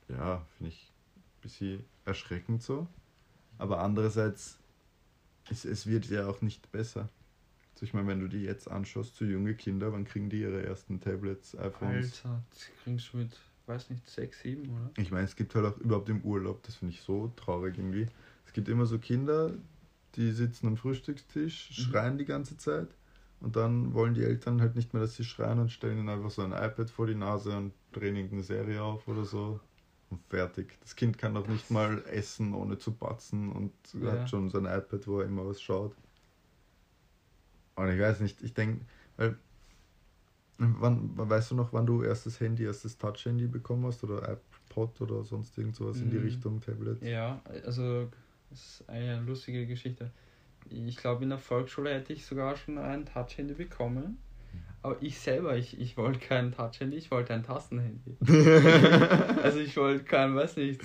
ja, 0.09 0.45
finde 0.57 0.69
ich 0.69 0.92
bisschen 1.43 1.85
erschreckend 2.05 2.63
so. 2.63 2.87
Aber 3.57 3.79
andererseits, 3.79 4.57
es, 5.49 5.65
es 5.65 5.85
wird 5.85 6.09
ja 6.09 6.27
auch 6.27 6.41
nicht 6.41 6.71
besser. 6.71 7.09
Also 7.73 7.85
ich 7.85 7.93
meine, 7.93 8.07
wenn 8.07 8.19
du 8.19 8.27
die 8.27 8.43
jetzt 8.43 8.69
anschaust, 8.69 9.15
so 9.15 9.25
junge 9.25 9.55
Kinder, 9.55 9.91
wann 9.93 10.05
kriegen 10.05 10.29
die 10.29 10.41
ihre 10.41 10.63
ersten 10.63 10.99
Tablets, 10.99 11.57
iPhones? 11.57 12.23
Alter, 12.25 12.43
die 12.53 12.83
kriegen 12.83 12.99
schon 12.99 13.21
mit, 13.21 13.37
weiß 13.67 13.89
nicht, 13.89 14.07
6, 14.09 14.41
7, 14.41 14.61
oder? 14.63 14.91
Ich 14.97 15.11
meine, 15.11 15.25
es 15.25 15.35
gibt 15.35 15.53
halt 15.55 15.65
auch 15.65 15.77
überhaupt 15.77 16.09
im 16.09 16.21
Urlaub, 16.21 16.63
das 16.63 16.75
finde 16.75 16.93
ich 16.93 17.01
so 17.01 17.31
traurig 17.35 17.77
irgendwie. 17.77 18.07
Es 18.45 18.53
gibt 18.53 18.69
immer 18.69 18.85
so 18.85 18.99
Kinder, 18.99 19.51
die 20.15 20.31
sitzen 20.31 20.67
am 20.67 20.77
Frühstückstisch, 20.77 21.69
mhm. 21.69 21.73
schreien 21.73 22.17
die 22.17 22.25
ganze 22.25 22.57
Zeit 22.57 22.89
und 23.39 23.55
dann 23.55 23.93
wollen 23.93 24.13
die 24.13 24.23
Eltern 24.23 24.61
halt 24.61 24.75
nicht 24.75 24.93
mehr, 24.93 25.01
dass 25.01 25.15
sie 25.15 25.25
schreien 25.25 25.59
und 25.59 25.71
stellen 25.71 25.97
ihnen 25.97 26.09
einfach 26.09 26.31
so 26.31 26.43
ein 26.43 26.51
iPad 26.51 26.89
vor 26.89 27.07
die 27.07 27.15
Nase 27.15 27.57
und 27.57 27.73
drehen 27.91 28.15
irgendeine 28.15 28.43
Serie 28.43 28.81
auf 28.81 29.07
oder 29.07 29.25
so. 29.25 29.59
Und 30.13 30.25
fertig. 30.29 30.77
Das 30.81 30.95
Kind 30.95 31.17
kann 31.17 31.33
doch 31.33 31.47
nicht 31.47 31.71
mal 31.71 32.03
essen, 32.05 32.53
ohne 32.53 32.77
zu 32.77 32.93
batzen 32.93 33.51
und 33.51 33.71
ja. 33.93 34.11
hat 34.11 34.29
schon 34.29 34.49
sein 34.49 34.65
iPad, 34.65 35.07
wo 35.07 35.19
er 35.19 35.25
immer 35.25 35.47
was 35.47 35.61
schaut. 35.61 35.95
Und 37.75 37.89
ich 37.89 37.99
weiß 37.99 38.19
nicht, 38.19 38.41
ich 38.41 38.53
denke, 38.53 38.85
weil. 39.17 39.37
Wann, 40.59 41.17
weißt 41.17 41.51
du 41.51 41.55
noch, 41.55 41.73
wann 41.73 41.87
du 41.87 42.03
erstes 42.03 42.39
Handy, 42.39 42.63
erstes 42.63 42.97
Touch-Handy 42.99 43.47
bekommen 43.47 43.85
hast 43.87 44.03
oder 44.03 44.37
iPod 44.69 45.01
oder 45.01 45.23
sonst 45.23 45.57
irgend 45.57 45.75
sowas 45.75 45.97
in 45.97 46.11
die 46.11 46.17
mhm. 46.17 46.25
Richtung 46.25 46.61
Tablet? 46.61 47.01
Ja, 47.01 47.41
also 47.65 48.07
das 48.51 48.59
ist 48.59 48.89
eine 48.89 49.19
lustige 49.21 49.65
Geschichte 49.65 50.11
ich 50.69 50.97
glaube, 50.97 51.23
in 51.23 51.29
der 51.29 51.39
Volksschule 51.39 51.93
hätte 51.93 52.13
ich 52.13 52.25
sogar 52.25 52.55
schon 52.55 52.77
ein 52.77 53.05
Touch-Handy 53.05 53.53
bekommen. 53.53 54.17
Aber 54.83 54.97
ich 54.99 55.17
selber, 55.17 55.55
ich, 55.55 55.79
ich 55.79 55.95
wollte 55.95 56.19
kein 56.19 56.51
Touch-Handy, 56.51 56.97
ich 56.97 57.09
wollte 57.09 57.33
ein 57.33 57.43
Tastenhandy. 57.43 58.17
also 59.41 59.59
ich 59.59 59.75
wollte 59.77 60.03
kein, 60.03 60.35
weiß 60.35 60.57
nicht, 60.57 60.81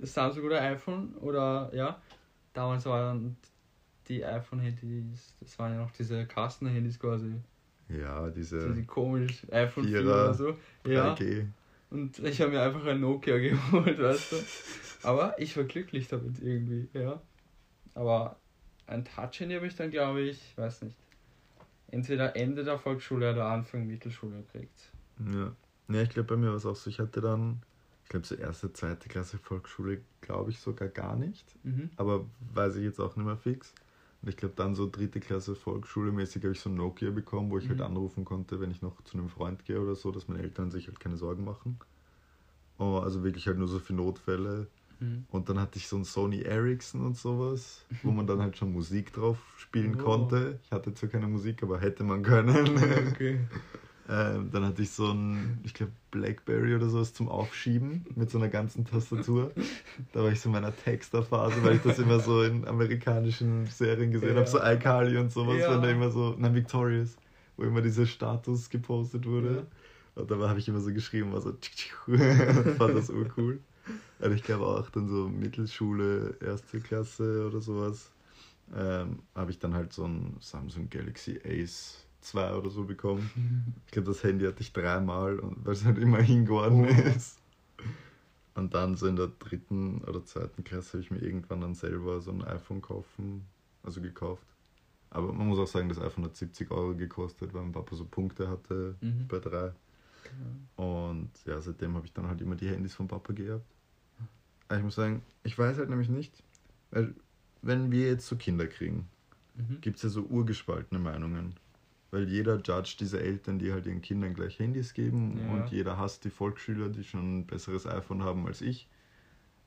Samsung 0.00 0.44
oder 0.44 0.62
iPhone 0.62 1.14
oder 1.16 1.70
ja. 1.74 2.00
Damals 2.54 2.86
waren 2.86 3.36
die 4.08 4.24
iPhone-Handys, 4.24 5.36
das 5.40 5.58
waren 5.58 5.74
ja 5.74 5.78
noch 5.78 5.90
diese 5.92 6.26
Kastenhandys 6.26 6.98
quasi. 6.98 7.34
Ja, 7.88 8.30
diese. 8.30 8.62
So 8.62 8.72
die 8.72 8.84
komisch 8.84 9.46
iPhone 9.50 9.84
4 9.84 10.00
oder 10.00 10.34
so. 10.34 10.56
Ja. 10.86 11.14
3G. 11.14 11.46
Und 11.90 12.18
ich 12.20 12.40
habe 12.40 12.52
mir 12.52 12.62
einfach 12.62 12.84
ein 12.86 13.00
Nokia 13.00 13.36
geholt, 13.38 13.98
weißt 14.00 14.32
du. 14.32 14.36
Aber 15.02 15.38
ich 15.38 15.54
war 15.56 15.64
glücklich 15.64 16.08
damit 16.08 16.40
irgendwie, 16.40 16.88
ja. 16.98 17.20
Aber 17.94 18.40
ein 18.86 19.04
Touch-Handy 19.04 19.54
habe 19.54 19.66
ich 19.66 19.76
dann, 19.76 19.90
glaube 19.90 20.22
ich, 20.22 20.56
weiß 20.56 20.82
nicht, 20.82 20.96
entweder 21.92 22.34
Ende 22.34 22.64
der 22.64 22.78
Volksschule 22.78 23.32
oder 23.32 23.46
Anfang 23.46 23.86
Mittelschule 23.86 24.42
gekriegt. 24.42 24.92
Ja. 25.18 25.52
Ja, 25.88 26.02
ich 26.02 26.10
glaube, 26.10 26.28
bei 26.28 26.36
mir 26.36 26.48
war 26.48 26.56
es 26.56 26.66
auch 26.66 26.76
so. 26.76 26.90
Ich 26.90 26.98
hatte 26.98 27.20
dann, 27.20 27.60
ich 28.04 28.08
glaube, 28.08 28.26
so 28.26 28.34
erste, 28.34 28.72
zweite 28.72 29.08
Klasse 29.08 29.38
Volksschule, 29.38 30.00
glaube 30.20 30.50
ich 30.50 30.58
sogar 30.58 30.88
gar 30.88 31.16
nicht. 31.16 31.54
Mhm. 31.64 31.90
Aber 31.96 32.26
weiß 32.54 32.76
ich 32.76 32.84
jetzt 32.84 33.00
auch 33.00 33.16
nicht 33.16 33.26
mehr 33.26 33.36
fix. 33.36 33.74
Und 34.22 34.28
ich 34.28 34.36
glaube, 34.36 34.54
dann 34.56 34.74
so 34.74 34.88
dritte 34.88 35.20
Klasse 35.20 35.54
Volksschule 35.54 36.12
mäßig 36.12 36.44
habe 36.44 36.52
ich 36.52 36.60
so 36.60 36.70
ein 36.70 36.76
Nokia 36.76 37.10
bekommen, 37.10 37.50
wo 37.50 37.58
ich 37.58 37.68
halt 37.68 37.78
mhm. 37.78 37.82
halt 37.82 37.90
anrufen 37.90 38.24
konnte, 38.24 38.60
wenn 38.60 38.70
ich 38.70 38.80
noch 38.80 39.02
zu 39.02 39.18
einem 39.18 39.28
Freund 39.28 39.64
gehe 39.64 39.80
oder 39.80 39.96
so, 39.96 40.12
dass 40.12 40.28
meine 40.28 40.42
Eltern 40.42 40.70
sich 40.70 40.86
halt 40.86 41.00
keine 41.00 41.16
Sorgen 41.16 41.44
machen. 41.44 41.78
Oh, 42.78 42.98
also 42.98 43.22
wirklich 43.24 43.46
halt 43.46 43.58
nur 43.58 43.68
so 43.68 43.80
für 43.80 43.92
Notfälle. 43.92 44.68
Mhm. 45.02 45.26
Und 45.30 45.48
dann 45.48 45.58
hatte 45.60 45.78
ich 45.78 45.88
so 45.88 45.96
ein 45.96 46.04
Sony 46.04 46.42
Ericsson 46.42 47.04
und 47.04 47.16
sowas, 47.16 47.84
wo 48.02 48.12
man 48.12 48.26
dann 48.26 48.40
halt 48.40 48.56
schon 48.56 48.72
Musik 48.72 49.12
drauf 49.12 49.38
spielen 49.56 49.96
oh. 50.00 50.04
konnte. 50.04 50.60
Ich 50.64 50.70
hatte 50.70 50.94
zwar 50.94 51.08
keine 51.08 51.26
Musik, 51.26 51.62
aber 51.62 51.80
hätte 51.80 52.04
man 52.04 52.22
können. 52.22 52.52
Okay. 53.12 53.40
ähm, 54.08 54.50
dann 54.52 54.64
hatte 54.64 54.82
ich 54.82 54.90
so 54.90 55.10
ein, 55.10 55.60
ich 55.64 55.74
glaube, 55.74 55.92
Blackberry 56.10 56.74
oder 56.74 56.88
sowas 56.88 57.12
zum 57.14 57.28
Aufschieben 57.28 58.04
mit 58.14 58.30
so 58.30 58.38
einer 58.38 58.48
ganzen 58.48 58.84
Tastatur. 58.84 59.52
Da 60.12 60.22
war 60.22 60.30
ich 60.30 60.40
so 60.40 60.48
in 60.48 60.52
meiner 60.52 60.74
Texterphase, 60.74 61.62
weil 61.62 61.76
ich 61.76 61.82
das 61.82 61.98
immer 61.98 62.20
so 62.20 62.42
in 62.42 62.66
amerikanischen 62.66 63.66
Serien 63.66 64.12
gesehen 64.12 64.30
ja. 64.30 64.36
habe, 64.36 64.46
so 64.46 64.62
iCarly 64.62 65.16
und 65.16 65.32
sowas, 65.32 65.58
ja. 65.58 65.72
wenn 65.72 65.82
da 65.82 65.90
immer 65.90 66.10
so, 66.10 66.34
nein, 66.38 66.54
Victorious, 66.54 67.16
wo 67.56 67.64
immer 67.64 67.82
dieser 67.82 68.06
Status 68.06 68.70
gepostet 68.70 69.26
wurde. 69.26 69.66
Ja. 70.16 70.22
Und 70.22 70.30
da 70.30 70.36
habe 70.48 70.58
ich 70.58 70.68
immer 70.68 70.80
so 70.80 70.92
geschrieben, 70.92 71.32
war 71.32 71.40
so, 71.40 71.52
fand 72.78 72.96
das 72.96 73.10
urcool. 73.10 73.60
Also 74.20 74.34
ich 74.34 74.42
glaube 74.42 74.66
auch 74.66 74.88
dann 74.90 75.08
so 75.08 75.28
Mittelschule, 75.28 76.36
erste 76.40 76.80
Klasse 76.80 77.46
oder 77.46 77.60
sowas, 77.60 78.10
ähm, 78.74 79.20
habe 79.34 79.50
ich 79.50 79.58
dann 79.58 79.74
halt 79.74 79.92
so 79.92 80.04
ein 80.04 80.36
Samsung 80.40 80.88
Galaxy 80.88 81.40
Ace 81.44 82.06
zwei 82.20 82.54
oder 82.54 82.70
so 82.70 82.84
bekommen. 82.84 83.74
Ich 83.86 83.92
glaube, 83.92 84.08
das 84.08 84.22
Handy 84.22 84.46
hatte 84.46 84.62
ich 84.62 84.72
dreimal, 84.72 85.38
weil 85.42 85.72
es 85.72 85.84
halt 85.84 85.98
immer 85.98 86.20
hingeworfen 86.20 86.86
oh. 86.86 87.08
ist. 87.08 87.38
Und 88.54 88.74
dann 88.74 88.96
so 88.96 89.06
in 89.06 89.16
der 89.16 89.28
dritten 89.38 90.02
oder 90.04 90.24
zweiten 90.24 90.62
Klasse 90.62 90.92
habe 90.92 91.02
ich 91.02 91.10
mir 91.10 91.22
irgendwann 91.22 91.62
dann 91.62 91.74
selber 91.74 92.20
so 92.20 92.30
ein 92.30 92.44
iPhone 92.44 92.82
kaufen, 92.82 93.46
also 93.82 94.00
gekauft. 94.00 94.46
Aber 95.10 95.32
man 95.32 95.46
muss 95.46 95.58
auch 95.58 95.66
sagen, 95.66 95.88
das 95.88 95.98
iPhone 95.98 96.24
hat 96.24 96.36
70 96.36 96.70
Euro 96.70 96.94
gekostet, 96.94 97.52
weil 97.52 97.62
mein 97.62 97.72
Papa 97.72 97.96
so 97.96 98.04
Punkte 98.04 98.48
hatte 98.48 98.96
mhm. 99.00 99.26
bei 99.28 99.38
drei. 99.38 99.72
Und 100.76 101.30
ja, 101.44 101.60
seitdem 101.60 101.94
habe 101.94 102.06
ich 102.06 102.12
dann 102.12 102.26
halt 102.26 102.40
immer 102.40 102.56
die 102.56 102.68
Handys 102.68 102.94
von 102.94 103.08
Papa 103.08 103.32
geerbt. 103.32 103.66
Aber 104.68 104.78
ich 104.78 104.84
muss 104.84 104.94
sagen, 104.94 105.22
ich 105.42 105.58
weiß 105.58 105.78
halt 105.78 105.90
nämlich 105.90 106.08
nicht, 106.08 106.42
weil 106.90 107.14
wenn 107.62 107.90
wir 107.92 108.08
jetzt 108.08 108.26
so 108.26 108.36
Kinder 108.36 108.66
kriegen, 108.66 109.08
mhm. 109.54 109.80
gibt 109.80 109.96
es 109.96 110.02
ja 110.02 110.08
so 110.08 110.22
urgespaltene 110.22 111.00
Meinungen. 111.00 111.54
Weil 112.10 112.28
jeder 112.28 112.56
judgt 112.56 113.00
diese 113.00 113.20
Eltern, 113.20 113.58
die 113.58 113.72
halt 113.72 113.86
ihren 113.86 114.02
Kindern 114.02 114.34
gleich 114.34 114.58
Handys 114.58 114.92
geben 114.92 115.38
ja. 115.38 115.52
und 115.52 115.70
jeder 115.70 115.96
hasst 115.96 116.24
die 116.24 116.30
Volksschüler, 116.30 116.90
die 116.90 117.04
schon 117.04 117.38
ein 117.38 117.46
besseres 117.46 117.86
iPhone 117.86 118.22
haben 118.22 118.46
als 118.46 118.60
ich. 118.60 118.86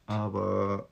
Aber 0.06 0.90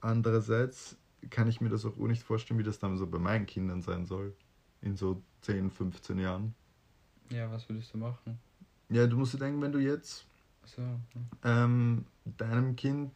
andererseits 0.00 0.96
kann 1.30 1.48
ich 1.48 1.60
mir 1.60 1.70
das 1.70 1.84
auch 1.84 1.96
nicht 1.96 2.22
vorstellen, 2.22 2.58
wie 2.58 2.64
das 2.64 2.78
dann 2.78 2.98
so 2.98 3.06
bei 3.08 3.18
meinen 3.18 3.46
Kindern 3.46 3.82
sein 3.82 4.06
soll. 4.06 4.32
In 4.80 4.96
so 4.96 5.22
10, 5.42 5.70
15 5.70 6.18
Jahren. 6.18 6.54
Ja, 7.30 7.50
was 7.50 7.68
würdest 7.68 7.92
du 7.94 7.98
machen? 7.98 8.38
Ja, 8.92 9.06
du 9.06 9.16
musst 9.16 9.34
dir 9.34 9.38
denken, 9.38 9.62
wenn 9.62 9.72
du 9.72 9.78
jetzt 9.78 10.26
so, 10.64 10.82
ja. 10.82 10.96
ähm, 11.64 12.04
deinem 12.24 12.76
Kind 12.76 13.12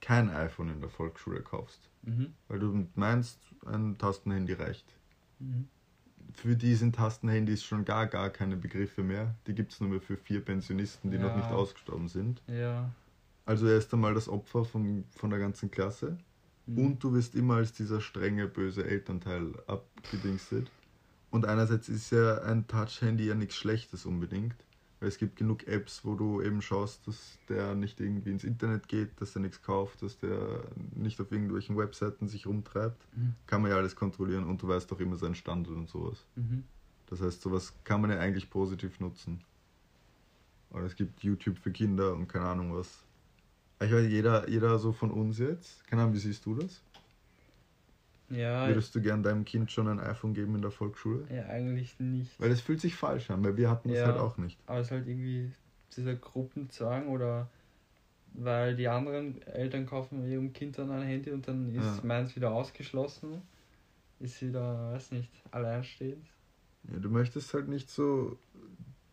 kein 0.00 0.30
iPhone 0.30 0.70
in 0.70 0.80
der 0.80 0.90
Volksschule 0.90 1.42
kaufst, 1.42 1.88
mhm. 2.02 2.32
weil 2.48 2.58
du 2.58 2.88
meinst, 2.94 3.38
ein 3.66 3.98
Tastenhandy 3.98 4.54
reicht. 4.54 4.86
Mhm. 5.38 5.68
Für 6.32 6.56
die 6.56 6.74
sind 6.74 6.94
Tastenhandys 6.94 7.62
schon 7.62 7.84
gar, 7.84 8.06
gar 8.06 8.30
keine 8.30 8.56
Begriffe 8.56 9.02
mehr. 9.02 9.34
Die 9.46 9.54
gibt 9.54 9.72
es 9.72 9.80
nur 9.80 9.90
mehr 9.90 10.00
für 10.00 10.16
vier 10.16 10.40
Pensionisten, 10.44 11.10
die 11.10 11.16
ja. 11.16 11.22
noch 11.22 11.36
nicht 11.36 11.50
ausgestorben 11.50 12.08
sind. 12.08 12.42
Ja. 12.46 12.90
Also 13.44 13.66
er 13.66 13.76
ist 13.76 13.92
einmal 13.92 14.14
das 14.14 14.28
Opfer 14.28 14.64
von, 14.64 15.04
von 15.10 15.30
der 15.30 15.38
ganzen 15.38 15.70
Klasse. 15.70 16.16
Mhm. 16.66 16.78
Und 16.78 17.04
du 17.04 17.12
wirst 17.12 17.34
immer 17.34 17.56
als 17.56 17.72
dieser 17.72 18.00
strenge, 18.00 18.46
böse 18.46 18.84
Elternteil 18.84 19.52
abgedingstet. 19.66 20.70
Und 21.30 21.46
einerseits 21.46 21.88
ist 21.88 22.10
ja 22.10 22.42
ein 22.42 22.66
Touch-Handy 22.66 23.26
ja 23.26 23.34
nichts 23.34 23.56
Schlechtes 23.56 24.06
unbedingt. 24.06 24.54
Weil 25.00 25.08
es 25.08 25.16
gibt 25.16 25.36
genug 25.36 25.66
Apps, 25.66 26.04
wo 26.04 26.14
du 26.14 26.42
eben 26.42 26.60
schaust, 26.60 27.06
dass 27.08 27.38
der 27.48 27.74
nicht 27.74 28.00
irgendwie 28.00 28.30
ins 28.30 28.44
Internet 28.44 28.86
geht, 28.86 29.18
dass 29.20 29.32
der 29.32 29.40
nichts 29.40 29.62
kauft, 29.62 30.02
dass 30.02 30.18
der 30.18 30.62
nicht 30.94 31.18
auf 31.20 31.32
irgendwelchen 31.32 31.76
Webseiten 31.78 32.28
sich 32.28 32.46
rumtreibt. 32.46 33.08
Mhm. 33.16 33.34
Kann 33.46 33.62
man 33.62 33.70
ja 33.70 33.78
alles 33.78 33.96
kontrollieren 33.96 34.44
und 34.44 34.60
du 34.62 34.68
weißt 34.68 34.92
auch 34.92 35.00
immer 35.00 35.16
seinen 35.16 35.34
Standort 35.34 35.76
und 35.76 35.88
sowas. 35.88 36.26
Mhm. 36.36 36.64
Das 37.06 37.22
heißt, 37.22 37.40
sowas 37.40 37.72
kann 37.82 38.02
man 38.02 38.10
ja 38.10 38.18
eigentlich 38.18 38.50
positiv 38.50 39.00
nutzen. 39.00 39.42
Oder 40.70 40.84
es 40.84 40.94
gibt 40.94 41.22
YouTube 41.22 41.58
für 41.58 41.72
Kinder 41.72 42.12
und 42.12 42.28
keine 42.28 42.44
Ahnung 42.46 42.74
was. 42.74 43.04
Ich 43.82 43.90
weiß, 43.90 44.06
jeder, 44.06 44.48
jeder 44.48 44.78
so 44.78 44.92
von 44.92 45.10
uns 45.10 45.38
jetzt, 45.38 45.86
keine 45.86 46.02
Ahnung, 46.02 46.14
wie 46.14 46.18
siehst 46.18 46.44
du 46.44 46.54
das? 46.54 46.82
Ja. 48.30 48.68
Würdest 48.68 48.94
du 48.94 49.00
gern 49.00 49.22
deinem 49.22 49.44
Kind 49.44 49.70
schon 49.72 49.88
ein 49.88 50.00
iPhone 50.00 50.34
geben 50.34 50.54
in 50.54 50.62
der 50.62 50.70
Volksschule? 50.70 51.26
Ja, 51.34 51.46
eigentlich 51.46 51.98
nicht. 51.98 52.38
Weil 52.40 52.50
es 52.50 52.60
fühlt 52.60 52.80
sich 52.80 52.94
falsch 52.94 53.30
an, 53.30 53.44
weil 53.44 53.56
wir 53.56 53.68
hatten 53.68 53.88
das 53.88 53.98
ja, 53.98 54.06
halt 54.06 54.18
auch 54.18 54.38
nicht. 54.38 54.58
Aber 54.66 54.78
es 54.78 54.86
ist 54.86 54.92
halt 54.92 55.08
irgendwie 55.08 55.50
dieser 55.96 56.14
Gruppenzwang 56.14 57.08
oder 57.08 57.48
weil 58.34 58.76
die 58.76 58.86
anderen 58.86 59.42
Eltern 59.42 59.86
kaufen 59.86 60.24
ihrem 60.24 60.52
Kind 60.52 60.78
dann 60.78 60.90
ein 60.90 61.02
Handy 61.02 61.32
und 61.32 61.48
dann 61.48 61.74
ist 61.74 61.84
ja. 61.84 62.00
meins 62.04 62.36
wieder 62.36 62.52
ausgeschlossen, 62.52 63.42
ist 64.20 64.40
wieder, 64.40 64.92
weiß 64.92 65.10
nicht, 65.12 65.30
alleinstehend. 65.50 66.26
Ja, 66.90 66.98
du 66.98 67.10
möchtest 67.10 67.52
halt 67.52 67.68
nicht 67.68 67.90
so 67.90 68.38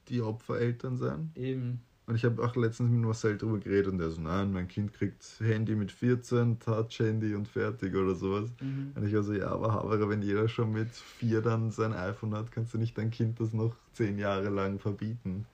die 0.08 0.22
Opfereltern 0.22 0.98
sein. 0.98 1.32
Eben. 1.36 1.82
Und 2.08 2.16
ich 2.16 2.24
habe 2.24 2.42
auch 2.42 2.56
letztens 2.56 2.90
mit 2.90 3.02
Marcel 3.02 3.38
drüber 3.38 3.60
geredet 3.60 3.88
und 3.88 3.98
der 3.98 4.10
so, 4.10 4.22
nein, 4.22 4.54
mein 4.54 4.70
Kind 4.70 4.94
kriegt 4.94 5.26
Handy 5.40 5.76
mit 5.76 5.92
14, 5.92 6.58
Touch-Handy 6.58 7.36
und 7.36 7.50
fertig 7.50 7.94
oder 7.96 8.16
sowas. 8.16 8.50
Mhm. 8.62 8.94
Und 8.96 9.06
ich 9.06 9.14
war 9.14 9.24
so, 9.24 9.34
ja, 9.34 9.50
aber 9.50 9.74
Haberer, 9.74 10.08
wenn 10.08 10.22
jeder 10.22 10.48
schon 10.48 10.72
mit 10.72 10.90
4 10.90 11.42
dann 11.42 11.70
sein 11.70 11.92
iPhone 11.92 12.34
hat, 12.34 12.50
kannst 12.54 12.74
du 12.74 12.78
nicht 12.78 12.98
dein 12.98 13.12
Kind 13.12 13.42
das 13.42 13.52
noch 13.52 13.76
10 13.92 14.18
Jahre 14.20 14.48
lang 14.48 14.80
verbieten. 14.80 15.46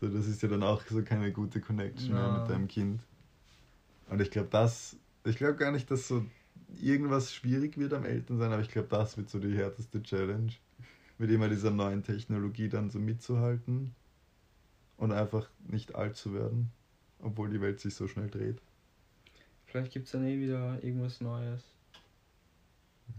So, 0.00 0.06
das 0.06 0.28
ist 0.28 0.40
ja 0.42 0.48
dann 0.48 0.62
auch 0.62 0.80
so 0.88 1.02
keine 1.02 1.32
gute 1.32 1.60
Connection 1.60 2.14
ja. 2.14 2.30
mehr 2.30 2.40
mit 2.40 2.50
deinem 2.50 2.68
Kind. 2.68 3.00
Und 4.08 4.20
ich 4.20 4.30
glaube, 4.30 4.48
das, 4.52 4.96
ich 5.24 5.36
glaube 5.36 5.56
gar 5.56 5.72
nicht, 5.72 5.90
dass 5.90 6.06
so 6.06 6.24
irgendwas 6.80 7.34
schwierig 7.34 7.78
wird 7.78 7.92
am 7.92 8.04
Elternsein, 8.04 8.52
aber 8.52 8.62
ich 8.62 8.70
glaube, 8.70 8.86
das 8.88 9.16
wird 9.16 9.28
so 9.28 9.40
die 9.40 9.56
härteste 9.56 10.00
Challenge, 10.04 10.52
mit 11.18 11.32
immer 11.32 11.48
dieser 11.48 11.72
neuen 11.72 12.04
Technologie 12.04 12.68
dann 12.68 12.90
so 12.90 13.00
mitzuhalten 13.00 13.92
und 14.96 15.12
einfach 15.12 15.48
nicht 15.68 15.94
alt 15.94 16.16
zu 16.16 16.34
werden, 16.34 16.70
obwohl 17.20 17.50
die 17.50 17.60
Welt 17.60 17.80
sich 17.80 17.94
so 17.94 18.08
schnell 18.08 18.28
dreht. 18.28 18.60
Vielleicht 19.66 19.92
gibt 19.92 20.06
es 20.06 20.12
dann 20.12 20.24
eh 20.24 20.38
wieder 20.38 20.82
irgendwas 20.82 21.20
Neues. 21.20 21.62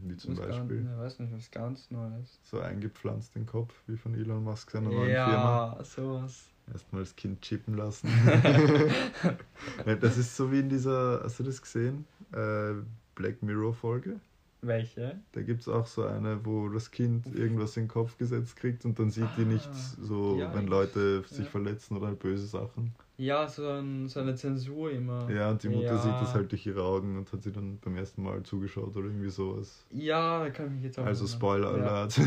Wie 0.02 0.18
zum 0.18 0.38
was 0.38 0.48
Beispiel? 0.48 0.84
Ganz, 0.84 0.92
ich 0.92 0.98
weiß 0.98 1.20
nicht, 1.20 1.34
was 1.34 1.52
ganz 1.52 1.92
Neues. 1.92 2.40
So 2.44 2.60
eingepflanzt 2.60 3.36
den 3.36 3.46
Kopf, 3.46 3.74
wie 3.88 3.98
von 3.98 4.14
Elon 4.16 4.44
Musk 4.44 4.72
seiner 4.72 4.90
neuen 4.90 5.10
ja, 5.10 5.30
Firma. 5.30 5.76
Ja, 5.78 5.84
sowas. 5.84 6.46
Erstmal 6.72 7.04
das 7.04 7.16
Kind 7.16 7.42
chippen 7.42 7.76
lassen. 7.76 8.10
das 10.02 10.18
ist 10.18 10.36
so 10.36 10.52
wie 10.52 10.60
in 10.60 10.70
dieser, 10.70 11.22
hast 11.24 11.40
du 11.40 11.44
das 11.44 11.62
gesehen? 11.62 12.06
Äh, 12.34 12.74
Black 13.16 13.42
Mirror 13.42 13.74
Folge? 13.74 14.20
Welche? 14.62 15.20
Da 15.34 15.42
gibt 15.44 15.62
es 15.62 15.68
auch 15.68 15.86
so 15.86 16.04
eine, 16.04 16.44
wo 16.46 16.68
das 16.70 16.90
Kind 16.90 17.28
irgendwas 17.36 17.78
in 17.78 17.84
den 17.84 17.90
Kopf 17.90 18.18
gesetzt 18.18 18.56
kriegt 18.56 18.86
und 18.86 18.98
dann 18.98 19.12
sieht 19.12 19.26
ah, 19.26 19.34
die 19.38 19.46
nicht 19.46 19.70
so, 19.74 20.38
ja, 20.40 20.54
wenn 20.56 20.66
Leute 20.66 21.24
sich 21.28 21.46
ja. 21.46 21.52
verletzen 21.52 21.96
oder 21.96 22.08
halt 22.08 22.20
böse 22.20 22.48
Sachen. 22.48 22.96
Ja, 23.18 23.48
so, 23.48 23.68
ein, 23.68 24.08
so 24.08 24.20
eine 24.20 24.36
Zensur 24.36 24.92
immer. 24.92 25.30
Ja, 25.30 25.52
und 25.52 25.62
die 25.62 25.70
Mutter 25.70 25.86
ja. 25.86 25.98
sieht 25.98 26.14
das 26.14 26.34
halt 26.34 26.52
durch 26.52 26.66
ihre 26.66 26.84
Augen 26.84 27.18
und 27.18 27.32
hat 27.32 27.44
sie 27.44 27.52
dann 27.52 27.78
beim 27.80 27.96
ersten 27.98 28.24
Mal 28.24 28.42
zugeschaut 28.44 28.96
oder 28.96 29.08
irgendwie 29.08 29.30
sowas. 29.30 29.86
Ja, 29.92 30.50
kann 30.50 30.68
ich 30.68 30.72
mich 30.74 30.84
jetzt 30.84 31.00
auch 31.00 31.06
Also 31.06 31.28
Spoiler 31.28 31.70
Alert. 31.70 32.18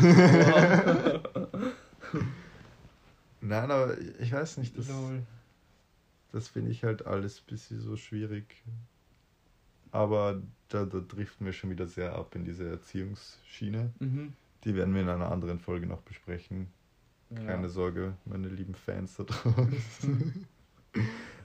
Nein, 3.41 3.71
aber 3.71 3.97
ich 4.19 4.31
weiß 4.31 4.57
nicht, 4.57 4.77
das, 4.77 4.87
das 6.31 6.47
finde 6.47 6.71
ich 6.71 6.83
halt 6.83 7.05
alles 7.05 7.39
ein 7.39 7.45
bisschen 7.47 7.79
so 7.81 7.95
schwierig. 7.97 8.63
Aber 9.91 10.41
da, 10.69 10.85
da 10.85 10.99
driften 10.99 11.45
wir 11.45 11.53
schon 11.53 11.69
wieder 11.69 11.87
sehr 11.87 12.15
ab 12.15 12.35
in 12.35 12.45
diese 12.45 12.67
Erziehungsschiene. 12.69 13.91
Mhm. 13.99 14.33
Die 14.63 14.75
werden 14.75 14.93
wir 14.93 15.01
in 15.01 15.09
einer 15.09 15.31
anderen 15.31 15.59
Folge 15.59 15.87
noch 15.87 16.01
besprechen. 16.01 16.67
Keine 17.35 17.63
ja. 17.63 17.69
Sorge, 17.69 18.13
meine 18.25 18.49
lieben 18.49 18.75
Fans 18.75 19.15
da 19.15 19.23
draußen. 19.23 20.45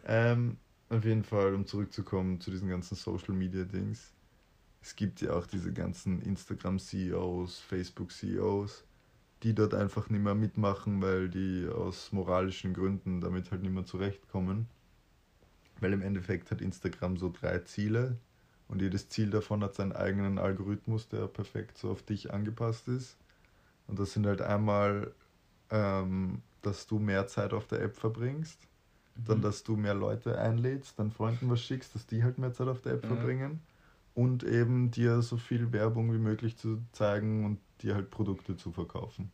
ähm, 0.04 0.56
auf 0.88 1.04
jeden 1.04 1.24
Fall, 1.24 1.54
um 1.54 1.66
zurückzukommen 1.66 2.40
zu 2.40 2.50
diesen 2.50 2.68
ganzen 2.68 2.96
Social 2.96 3.34
Media 3.34 3.64
Dings. 3.64 4.12
Es 4.82 4.94
gibt 4.94 5.20
ja 5.20 5.32
auch 5.32 5.46
diese 5.46 5.72
ganzen 5.72 6.20
Instagram 6.22 6.78
CEOs, 6.78 7.58
Facebook 7.58 8.12
CEOs, 8.12 8.84
die 9.42 9.54
dort 9.54 9.74
einfach 9.74 10.08
nicht 10.10 10.22
mehr 10.22 10.34
mitmachen, 10.34 11.02
weil 11.02 11.28
die 11.28 11.68
aus 11.68 12.12
moralischen 12.12 12.72
Gründen 12.72 13.20
damit 13.20 13.50
halt 13.50 13.62
nicht 13.62 13.74
mehr 13.74 13.84
zurechtkommen. 13.84 14.68
Weil 15.80 15.92
im 15.92 16.02
Endeffekt 16.02 16.50
hat 16.50 16.60
Instagram 16.60 17.16
so 17.16 17.32
drei 17.32 17.58
Ziele. 17.60 18.16
Und 18.68 18.82
jedes 18.82 19.08
Ziel 19.08 19.30
davon 19.30 19.62
hat 19.62 19.74
seinen 19.74 19.92
eigenen 19.92 20.38
Algorithmus, 20.38 21.08
der 21.08 21.28
perfekt 21.28 21.78
so 21.78 21.90
auf 21.90 22.02
dich 22.02 22.32
angepasst 22.32 22.88
ist. 22.88 23.16
Und 23.86 23.98
das 23.98 24.12
sind 24.12 24.26
halt 24.26 24.42
einmal, 24.42 25.12
ähm, 25.70 26.42
dass 26.62 26.86
du 26.86 26.98
mehr 26.98 27.26
Zeit 27.28 27.52
auf 27.52 27.66
der 27.68 27.80
App 27.80 27.96
verbringst, 27.96 28.58
mhm. 29.14 29.24
dann, 29.24 29.42
dass 29.42 29.62
du 29.62 29.76
mehr 29.76 29.94
Leute 29.94 30.38
einlädst, 30.38 30.98
dann 30.98 31.12
Freunden 31.12 31.48
was 31.48 31.62
schickst, 31.62 31.94
dass 31.94 32.06
die 32.06 32.24
halt 32.24 32.38
mehr 32.38 32.52
Zeit 32.52 32.68
auf 32.68 32.82
der 32.82 32.94
App 32.94 33.04
mhm. 33.04 33.08
verbringen 33.08 33.60
und 34.14 34.42
eben 34.42 34.90
dir 34.90 35.22
so 35.22 35.36
viel 35.36 35.72
Werbung 35.72 36.12
wie 36.12 36.18
möglich 36.18 36.56
zu 36.56 36.82
zeigen 36.92 37.44
und 37.44 37.60
dir 37.82 37.94
halt 37.94 38.10
Produkte 38.10 38.56
zu 38.56 38.72
verkaufen. 38.72 39.30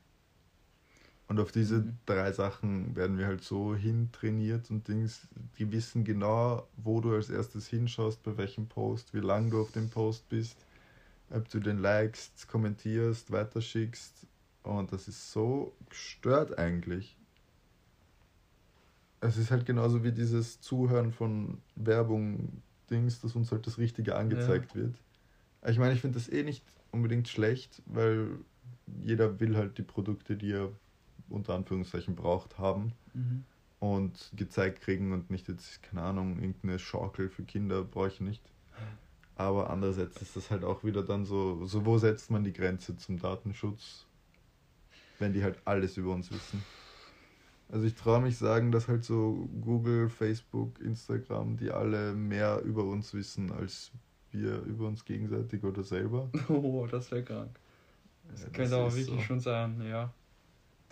Und 1.32 1.40
auf 1.40 1.50
diese 1.50 1.76
mhm. 1.76 1.96
drei 2.04 2.30
Sachen 2.30 2.94
werden 2.94 3.16
wir 3.16 3.26
halt 3.26 3.42
so 3.42 3.74
hintrainiert 3.74 4.70
und 4.70 4.86
Dings, 4.86 5.28
die 5.58 5.72
wissen 5.72 6.04
genau, 6.04 6.68
wo 6.76 7.00
du 7.00 7.14
als 7.14 7.30
erstes 7.30 7.68
hinschaust, 7.68 8.22
bei 8.22 8.36
welchem 8.36 8.66
Post, 8.66 9.14
wie 9.14 9.20
lange 9.20 9.48
du 9.48 9.62
auf 9.62 9.72
dem 9.72 9.88
Post 9.88 10.28
bist, 10.28 10.58
ob 11.30 11.48
du 11.48 11.58
den 11.58 11.78
likest, 11.78 12.48
kommentierst, 12.48 13.32
weiterschickst. 13.32 14.26
Und 14.62 14.92
das 14.92 15.08
ist 15.08 15.32
so 15.32 15.74
gestört 15.88 16.58
eigentlich. 16.58 17.16
Es 19.22 19.38
ist 19.38 19.50
halt 19.50 19.64
genauso 19.64 20.04
wie 20.04 20.12
dieses 20.12 20.60
Zuhören 20.60 21.12
von 21.12 21.62
Werbung, 21.76 22.60
Dings, 22.90 23.22
dass 23.22 23.34
uns 23.34 23.50
halt 23.52 23.66
das 23.66 23.78
Richtige 23.78 24.16
angezeigt 24.16 24.74
ja. 24.74 24.82
wird. 24.82 24.96
Ich 25.66 25.78
meine, 25.78 25.94
ich 25.94 26.02
finde 26.02 26.18
das 26.18 26.28
eh 26.28 26.42
nicht 26.42 26.62
unbedingt 26.90 27.26
schlecht, 27.26 27.80
weil 27.86 28.28
jeder 29.00 29.40
will 29.40 29.56
halt 29.56 29.78
die 29.78 29.82
Produkte, 29.82 30.36
die 30.36 30.52
er 30.52 30.68
unter 31.32 31.54
Anführungszeichen 31.54 32.14
braucht, 32.14 32.58
haben 32.58 32.92
mhm. 33.14 33.44
und 33.80 34.30
gezeigt 34.34 34.82
kriegen 34.82 35.12
und 35.12 35.30
nicht 35.30 35.48
jetzt, 35.48 35.82
keine 35.82 36.02
Ahnung, 36.02 36.38
irgendeine 36.38 36.78
Schaukel 36.78 37.28
für 37.28 37.42
Kinder 37.42 37.82
brauche 37.82 38.08
ich 38.08 38.20
nicht. 38.20 38.42
Aber 39.34 39.70
andererseits 39.70 40.20
ist 40.20 40.36
das 40.36 40.50
halt 40.50 40.62
auch 40.62 40.84
wieder 40.84 41.02
dann 41.02 41.24
so, 41.24 41.64
so 41.66 41.86
wo 41.86 41.98
setzt 41.98 42.30
man 42.30 42.44
die 42.44 42.52
Grenze 42.52 42.96
zum 42.96 43.18
Datenschutz? 43.18 44.06
wenn 45.22 45.32
die 45.32 45.42
halt 45.42 45.56
alles 45.64 45.96
über 45.96 46.12
uns 46.12 46.30
wissen. 46.30 46.62
Also 47.70 47.86
ich 47.86 47.94
traue 47.94 48.20
mich 48.20 48.36
sagen, 48.36 48.70
dass 48.70 48.88
halt 48.88 49.04
so 49.04 49.48
Google, 49.62 50.10
Facebook, 50.10 50.78
Instagram, 50.80 51.56
die 51.56 51.70
alle 51.70 52.12
mehr 52.12 52.60
über 52.62 52.84
uns 52.84 53.14
wissen, 53.14 53.50
als 53.50 53.92
wir 54.30 54.60
über 54.62 54.88
uns 54.88 55.06
gegenseitig 55.06 55.64
oder 55.64 55.82
selber. 55.82 56.30
Oh, 56.48 56.86
das 56.90 57.10
wäre 57.10 57.22
krank. 57.22 57.58
Das 58.30 58.42
ja, 58.42 58.46
könnte 58.46 58.62
das 58.62 58.72
aber 58.72 58.94
wirklich 58.94 59.20
so. 59.20 59.26
schon 59.26 59.40
sein, 59.40 59.80
ja. 59.82 60.12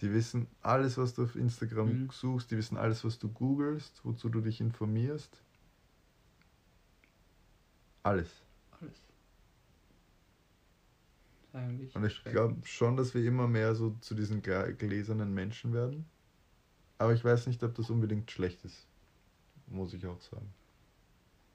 Die 0.00 0.12
wissen 0.12 0.46
alles, 0.62 0.96
was 0.96 1.14
du 1.14 1.24
auf 1.24 1.36
Instagram 1.36 2.04
mhm. 2.04 2.10
suchst, 2.10 2.50
die 2.50 2.56
wissen 2.56 2.76
alles, 2.76 3.04
was 3.04 3.18
du 3.18 3.28
googelst, 3.28 4.00
wozu 4.04 4.28
du 4.28 4.40
dich 4.40 4.60
informierst. 4.60 5.42
Alles. 8.02 8.42
Alles. 8.80 9.02
Eigentlich 11.52 11.94
Und 11.94 12.04
ich 12.04 12.24
glaube 12.24 12.56
schon, 12.64 12.96
dass 12.96 13.12
wir 13.12 13.24
immer 13.24 13.46
mehr 13.46 13.74
so 13.74 13.90
zu 14.00 14.14
diesen 14.14 14.40
gläsernen 14.42 15.34
Menschen 15.34 15.72
werden. 15.74 16.06
Aber 16.98 17.12
ich 17.12 17.24
weiß 17.24 17.46
nicht, 17.46 17.62
ob 17.62 17.74
das 17.74 17.90
unbedingt 17.90 18.30
schlecht 18.30 18.64
ist. 18.64 18.86
Muss 19.66 19.92
ich 19.92 20.06
auch 20.06 20.20
sagen. 20.20 20.52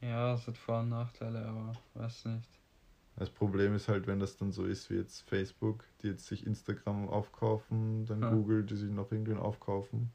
Ja, 0.02 0.34
es 0.36 0.46
hat 0.48 0.58
Vor- 0.58 0.82
und 0.82 0.90
Nachteile, 0.90 1.46
aber 1.46 1.74
weiß 1.94 2.26
nicht. 2.26 2.50
Das 3.18 3.30
Problem 3.30 3.74
ist 3.76 3.88
halt, 3.88 4.08
wenn 4.08 4.20
das 4.20 4.36
dann 4.38 4.52
so 4.52 4.66
ist 4.66 4.90
wie 4.90 4.96
jetzt 4.96 5.22
Facebook, 5.22 5.86
die 6.02 6.08
jetzt 6.08 6.28
sich 6.28 6.46
Instagram 6.46 7.08
aufkaufen, 7.08 8.06
dann 8.06 8.22
ja. 8.22 8.30
Google, 8.30 8.64
die 8.64 8.76
sich 8.76 8.92
noch 8.92 9.12
irgendwen 9.12 9.38
aufkaufen. 9.38 10.12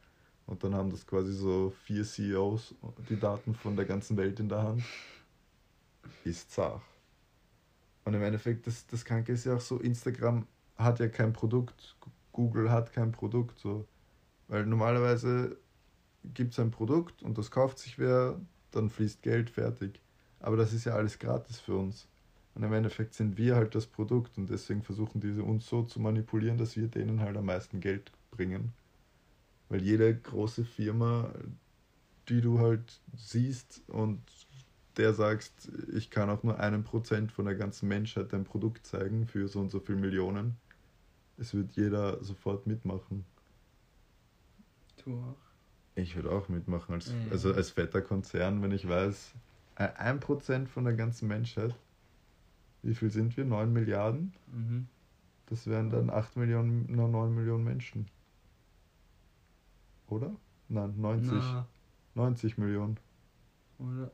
Und 0.47 0.65
dann 0.65 0.75
haben 0.75 0.91
das 0.91 1.07
quasi 1.07 1.33
so 1.33 1.73
vier 1.85 2.05
CEOs 2.05 2.75
die 3.09 3.19
Daten 3.19 3.55
von 3.55 3.77
der 3.77 3.85
ganzen 3.85 4.17
Welt 4.17 4.39
in 4.41 4.49
der 4.49 4.63
Hand. 4.63 4.83
Ist 6.25 6.51
zart. 6.51 6.83
Und 8.05 8.15
im 8.15 8.23
Endeffekt, 8.23 8.67
das, 8.67 8.87
das 8.87 9.05
Kranke 9.05 9.33
ist 9.33 9.45
ja 9.45 9.55
auch 9.55 9.61
so, 9.61 9.79
Instagram 9.79 10.47
hat 10.77 10.99
ja 10.99 11.09
kein 11.09 11.33
Produkt, 11.33 11.97
Google 12.33 12.71
hat 12.71 12.93
kein 12.93 13.13
Produkt. 13.13 13.59
So. 13.59 13.87
Weil 14.49 14.67
normalerweise 14.67 15.57
gibt 16.25 16.53
es 16.53 16.59
ein 16.59 16.71
Produkt 16.71 17.23
und 17.23 17.39
das 17.39 17.51
kauft 17.51 17.79
sich 17.79 17.99
wer, 17.99 18.39
dann 18.73 18.91
fließt 18.91 19.23
Geld, 19.23 19.49
fertig. 19.49 20.01
Aber 20.41 20.57
das 20.57 20.73
ist 20.73 20.85
ja 20.85 20.95
alles 20.95 21.19
gratis 21.19 21.61
für 21.61 21.77
uns. 21.77 22.09
Und 22.55 22.63
im 22.63 22.73
Endeffekt 22.73 23.15
sind 23.15 23.39
wir 23.39 23.57
halt 23.57 23.75
das 23.75 23.87
Produkt 23.87 24.37
und 24.37 24.51
deswegen 24.51 24.83
versuchen 24.83 25.21
diese 25.21 25.43
uns 25.43 25.69
so 25.69 25.83
zu 25.83 26.01
manipulieren, 26.01 26.59
dass 26.59 26.77
wir 26.77 26.89
denen 26.89 27.21
halt 27.21 27.37
am 27.37 27.47
meisten 27.47 27.81
Geld 27.81 28.11
bringen. 28.31 28.73
Weil 29.69 29.83
jede 29.83 30.15
große 30.15 30.65
Firma, 30.65 31.33
die 32.29 32.41
du 32.41 32.59
halt 32.59 33.01
siehst 33.17 33.83
und 33.89 34.21
der 34.97 35.15
sagst, 35.15 35.71
ich 35.93 36.11
kann 36.11 36.29
auch 36.29 36.43
nur 36.43 36.59
einen 36.59 36.83
Prozent 36.83 37.31
von 37.31 37.45
der 37.45 37.55
ganzen 37.55 37.89
Menschheit 37.89 38.33
dein 38.33 38.45
Produkt 38.45 38.87
zeigen 38.87 39.27
für 39.27 39.49
so 39.49 39.61
und 39.61 39.71
so 39.71 39.79
viele 39.79 39.99
Millionen, 39.99 40.57
es 41.39 41.55
wird 41.55 41.73
jeder 41.73 42.23
sofort 42.23 42.67
mitmachen. 42.67 43.25
Du 45.05 45.15
auch? 45.15 45.37
Ich 45.95 46.17
würde 46.17 46.31
auch 46.31 46.49
mitmachen, 46.49 46.95
als, 46.95 47.13
mhm. 47.13 47.29
also 47.31 47.53
als 47.53 47.71
fetter 47.71 48.03
Konzern, 48.03 48.63
wenn 48.63 48.73
ich 48.73 48.87
weiß, 48.87 49.33
ein 49.77 50.21
Prozent 50.21 50.69
von 50.69 50.85
der 50.85 50.95
ganzen 50.95 51.29
Menschheit, 51.29 51.75
wie 52.83 52.95
viel 52.95 53.11
sind 53.11 53.37
wir? 53.37 53.45
9 53.45 53.73
Milliarden? 53.73 54.33
Mhm. 54.53 54.89
Das 55.47 55.67
wären 55.67 55.91
dann 55.91 56.11
8 56.11 56.37
Millionen, 56.37 56.87
9 56.95 57.35
Millionen 57.35 57.65
Menschen. 57.65 58.09
Oder? 60.09 60.35
Nein, 60.69 60.95
90. 60.97 61.33
Na. 61.33 61.67
90 62.15 62.59
Millionen. 62.59 62.99
Oder? 63.79 64.11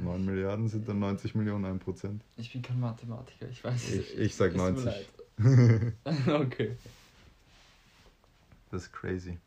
9 0.00 0.24
Milliarden 0.24 0.68
sind 0.68 0.88
dann 0.88 0.98
90 0.98 1.34
Millionen, 1.34 1.64
1 1.64 1.82
Prozent. 1.84 2.24
Ich 2.36 2.52
bin 2.52 2.62
kein 2.62 2.80
Mathematiker, 2.80 3.48
ich 3.48 3.62
weiß 3.62 3.88
es 3.88 3.94
Ich, 3.94 4.18
ich 4.18 4.34
sag 4.34 4.54
90. 4.56 5.08
okay. 6.28 6.76
Das 8.70 8.84
ist 8.84 8.92
crazy. 8.92 9.38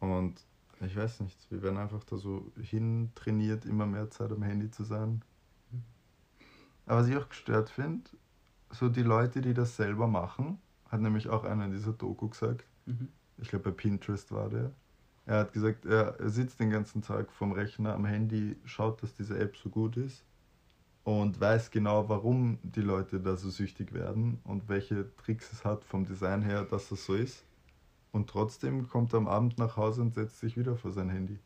Und 0.00 0.40
ich 0.80 0.96
weiß 0.96 1.20
nicht, 1.20 1.50
wir 1.50 1.62
werden 1.62 1.78
einfach 1.78 2.02
da 2.04 2.16
so 2.16 2.50
hintrainiert, 2.60 3.66
immer 3.66 3.86
mehr 3.86 4.10
Zeit 4.10 4.32
am 4.32 4.42
Handy 4.42 4.70
zu 4.70 4.84
sein. 4.84 5.22
Aber 6.86 7.00
was 7.00 7.08
ich 7.08 7.16
auch 7.16 7.28
gestört 7.28 7.70
finde, 7.70 8.10
so 8.70 8.88
die 8.88 9.02
Leute, 9.02 9.40
die 9.40 9.54
das 9.54 9.76
selber 9.76 10.06
machen, 10.06 10.58
hat 10.88 11.00
nämlich 11.00 11.28
auch 11.28 11.44
einer 11.44 11.66
in 11.66 11.72
dieser 11.72 11.92
Doku 11.92 12.28
gesagt, 12.28 12.64
mhm. 12.86 13.08
ich 13.38 13.48
glaube 13.48 13.70
bei 13.70 13.76
Pinterest 13.76 14.32
war 14.32 14.48
der, 14.48 14.72
er 15.26 15.40
hat 15.40 15.52
gesagt, 15.52 15.84
er 15.84 16.16
sitzt 16.28 16.58
den 16.58 16.70
ganzen 16.70 17.02
Tag 17.02 17.30
vorm 17.30 17.52
Rechner 17.52 17.94
am 17.94 18.04
Handy, 18.04 18.56
schaut, 18.64 19.02
dass 19.02 19.14
diese 19.14 19.38
App 19.38 19.56
so 19.56 19.68
gut 19.68 19.96
ist 19.96 20.24
und 21.04 21.40
weiß 21.40 21.70
genau, 21.70 22.08
warum 22.08 22.58
die 22.62 22.80
Leute 22.80 23.20
da 23.20 23.36
so 23.36 23.50
süchtig 23.50 23.92
werden 23.92 24.40
und 24.44 24.68
welche 24.68 25.14
Tricks 25.16 25.52
es 25.52 25.64
hat 25.64 25.84
vom 25.84 26.04
Design 26.04 26.42
her, 26.42 26.64
dass 26.64 26.88
das 26.88 27.04
so 27.04 27.14
ist. 27.14 27.44
Und 28.12 28.28
trotzdem 28.28 28.88
kommt 28.88 29.12
er 29.12 29.18
am 29.18 29.28
Abend 29.28 29.58
nach 29.58 29.76
Hause 29.76 30.02
und 30.02 30.14
setzt 30.14 30.40
sich 30.40 30.56
wieder 30.56 30.76
vor 30.76 30.90
sein 30.90 31.08
Handy. 31.08 31.38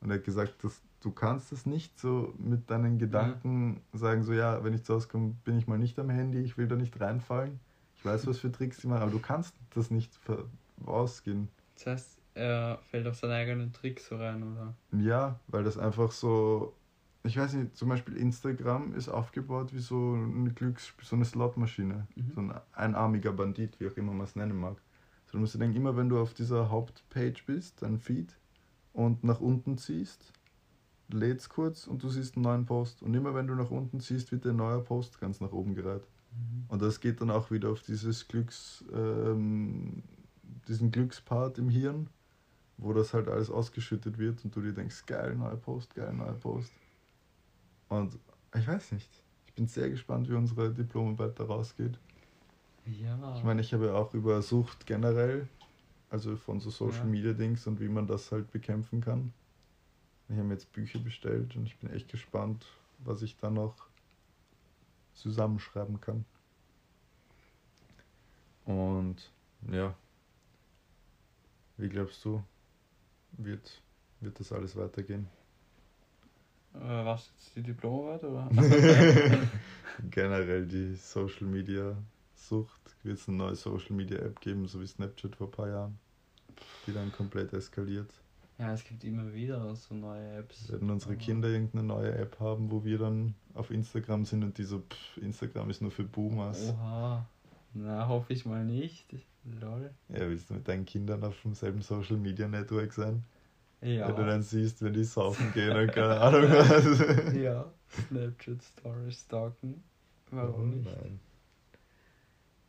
Und 0.00 0.10
er 0.10 0.16
hat 0.16 0.24
gesagt, 0.24 0.64
dass 0.64 0.80
du 1.00 1.10
kannst 1.10 1.52
es 1.52 1.66
nicht 1.66 1.98
so 1.98 2.34
mit 2.38 2.70
deinen 2.70 2.98
Gedanken 2.98 3.82
ja. 3.92 3.98
sagen, 3.98 4.22
so 4.22 4.32
ja, 4.32 4.62
wenn 4.64 4.74
ich 4.74 4.84
zu 4.84 4.94
Hause 4.94 5.08
komme, 5.08 5.34
bin 5.44 5.58
ich 5.58 5.66
mal 5.66 5.78
nicht 5.78 5.98
am 5.98 6.10
Handy, 6.10 6.40
ich 6.40 6.58
will 6.58 6.68
da 6.68 6.76
nicht 6.76 7.00
reinfallen. 7.00 7.60
Ich 7.96 8.04
weiß, 8.04 8.26
was 8.26 8.38
für 8.38 8.50
Tricks 8.50 8.78
die 8.78 8.86
machen, 8.86 9.02
aber 9.02 9.10
du 9.10 9.18
kannst 9.18 9.54
das 9.74 9.90
nicht 9.90 10.10
ausgehen. 10.86 11.48
Das 11.74 11.86
heißt, 11.86 12.18
er 12.34 12.78
fällt 12.90 13.06
auf 13.06 13.16
seine 13.16 13.34
eigenen 13.34 13.72
Tricks 13.72 14.08
so 14.08 14.16
rein, 14.16 14.42
oder? 14.42 14.74
Ja, 14.92 15.38
weil 15.48 15.64
das 15.64 15.76
einfach 15.76 16.10
so 16.12 16.74
ich 17.22 17.36
weiß 17.36 17.54
nicht, 17.54 17.76
zum 17.76 17.88
Beispiel 17.88 18.16
Instagram 18.16 18.94
ist 18.94 19.08
aufgebaut 19.08 19.74
wie 19.74 19.80
so 19.80 20.14
eine 20.14 20.50
Glücks-, 20.50 20.94
so 21.02 21.16
eine 21.16 21.24
Slotmaschine. 21.24 22.06
Mhm. 22.14 22.32
So 22.34 22.40
ein 22.40 22.54
einarmiger 22.72 23.32
Bandit, 23.32 23.78
wie 23.78 23.88
auch 23.88 23.96
immer 23.96 24.12
man 24.12 24.26
es 24.26 24.36
nennen 24.36 24.58
mag. 24.58 24.76
Du 25.30 25.38
musst 25.38 25.54
dir 25.54 25.58
denken, 25.58 25.76
immer 25.76 25.96
wenn 25.96 26.08
du 26.08 26.18
auf 26.18 26.34
dieser 26.34 26.70
Hauptpage 26.70 27.44
bist, 27.46 27.82
dein 27.82 27.98
Feed, 27.98 28.36
und 28.92 29.22
nach 29.24 29.40
unten 29.40 29.78
ziehst, 29.78 30.32
lädst 31.08 31.48
kurz 31.48 31.86
und 31.86 32.02
du 32.02 32.08
siehst 32.08 32.36
einen 32.36 32.44
neuen 32.44 32.66
Post. 32.66 33.02
Und 33.02 33.14
immer 33.14 33.34
wenn 33.34 33.46
du 33.46 33.54
nach 33.54 33.70
unten 33.70 34.00
ziehst, 34.00 34.32
wird 34.32 34.44
der 34.44 34.52
neue 34.52 34.80
Post 34.80 35.20
ganz 35.20 35.40
nach 35.40 35.52
oben 35.52 35.74
gereiht. 35.74 36.06
Mhm. 36.32 36.64
Und 36.68 36.82
das 36.82 37.00
geht 37.00 37.20
dann 37.20 37.30
auch 37.30 37.50
wieder 37.50 37.70
auf 37.70 37.82
dieses 37.82 38.26
Glücks, 38.28 38.84
ähm, 38.92 40.02
diesen 40.68 40.90
Glückspart 40.90 41.58
im 41.58 41.68
Hirn, 41.68 42.08
wo 42.78 42.92
das 42.92 43.14
halt 43.14 43.28
alles 43.28 43.50
ausgeschüttet 43.50 44.18
wird 44.18 44.44
und 44.44 44.54
du 44.54 44.60
dir 44.60 44.72
denkst, 44.72 45.06
geil, 45.06 45.36
neuer 45.36 45.56
Post, 45.56 45.94
geil, 45.94 46.12
neuer 46.12 46.34
Post. 46.34 46.72
Und 47.88 48.18
ich 48.56 48.66
weiß 48.66 48.92
nicht. 48.92 49.10
Ich 49.46 49.54
bin 49.54 49.66
sehr 49.66 49.90
gespannt, 49.90 50.28
wie 50.28 50.34
unsere 50.34 50.72
Diplomarbeit 50.72 51.38
da 51.38 51.44
rausgeht. 51.44 51.98
Ja. 52.86 53.36
Ich 53.36 53.44
meine, 53.44 53.60
ich 53.60 53.72
habe 53.72 53.86
ja 53.86 53.94
auch 53.94 54.14
über 54.14 54.42
Sucht 54.42 54.86
generell, 54.86 55.48
also 56.08 56.36
von 56.36 56.60
so 56.60 56.70
Social 56.70 57.04
ja. 57.04 57.04
Media 57.04 57.32
Dings 57.32 57.66
und 57.66 57.80
wie 57.80 57.88
man 57.88 58.06
das 58.06 58.32
halt 58.32 58.50
bekämpfen 58.50 59.00
kann. 59.00 59.32
Ich 60.28 60.36
habe 60.36 60.44
mir 60.44 60.54
jetzt 60.54 60.72
Bücher 60.72 60.98
bestellt 60.98 61.56
und 61.56 61.66
ich 61.66 61.76
bin 61.78 61.90
echt 61.90 62.08
gespannt, 62.08 62.66
was 62.98 63.22
ich 63.22 63.36
da 63.36 63.50
noch 63.50 63.74
zusammenschreiben 65.14 66.00
kann. 66.00 66.24
Und 68.64 69.32
ja, 69.70 69.94
wie 71.76 71.88
glaubst 71.88 72.24
du, 72.24 72.42
wird, 73.32 73.82
wird 74.20 74.38
das 74.38 74.52
alles 74.52 74.76
weitergehen? 74.76 75.28
Äh, 76.74 77.04
was 77.04 77.30
jetzt 77.30 77.56
die 77.56 77.62
Diplomarbeit 77.62 78.24
oder? 78.24 78.48
Generell 80.10 80.66
die 80.66 80.94
Social 80.94 81.46
Media 81.46 81.96
Sucht. 82.50 82.96
Wird 83.04 83.18
es 83.18 83.28
eine 83.28 83.36
neue 83.36 83.54
Social 83.54 83.94
Media 83.94 84.18
App 84.18 84.40
geben, 84.40 84.66
so 84.66 84.80
wie 84.80 84.86
Snapchat 84.86 85.36
vor 85.36 85.46
ein 85.46 85.50
paar 85.52 85.68
Jahren, 85.68 85.98
die 86.84 86.92
dann 86.92 87.12
komplett 87.12 87.52
eskaliert. 87.52 88.10
Ja, 88.58 88.74
es 88.74 88.84
gibt 88.84 89.04
immer 89.04 89.32
wieder 89.32 89.74
so 89.76 89.94
neue 89.94 90.38
Apps. 90.38 90.70
Werden 90.70 90.90
unsere 90.90 91.16
Kinder 91.16 91.48
irgendeine 91.48 91.84
neue 91.84 92.12
App 92.12 92.40
haben, 92.40 92.70
wo 92.70 92.84
wir 92.84 92.98
dann 92.98 93.34
auf 93.54 93.70
Instagram 93.70 94.24
sind 94.24 94.42
und 94.42 94.58
die 94.58 94.64
so, 94.64 94.80
pff, 94.80 95.16
Instagram 95.22 95.70
ist 95.70 95.80
nur 95.80 95.92
für 95.92 96.02
Boomers. 96.02 96.70
Oha. 96.70 97.24
Na, 97.72 98.08
hoffe 98.08 98.32
ich 98.32 98.44
mal 98.44 98.64
nicht. 98.64 99.06
Lol. 99.60 99.94
Ja, 100.08 100.28
willst 100.28 100.50
du 100.50 100.54
mit 100.54 100.66
deinen 100.66 100.84
Kindern 100.84 101.22
auf 101.22 101.40
demselben 101.42 101.82
Social 101.82 102.16
Media 102.16 102.48
Network 102.48 102.92
sein? 102.92 103.24
Ja. 103.80 104.08
Wenn 104.08 104.16
du 104.16 104.26
dann 104.26 104.42
siehst, 104.42 104.82
wenn 104.82 104.92
die 104.92 105.04
saufen 105.04 105.52
gehen 105.54 105.74
und 105.74 105.92
keine 105.92 106.20
Ahnung 106.20 106.42
was. 106.50 107.32
ja, 107.34 107.72
Snapchat 108.08 108.62
Stories 108.62 109.20
stalken. 109.20 109.82
Warum 110.32 110.72
oh, 110.72 110.74
nicht? 110.74 111.00
Nein. 111.00 111.20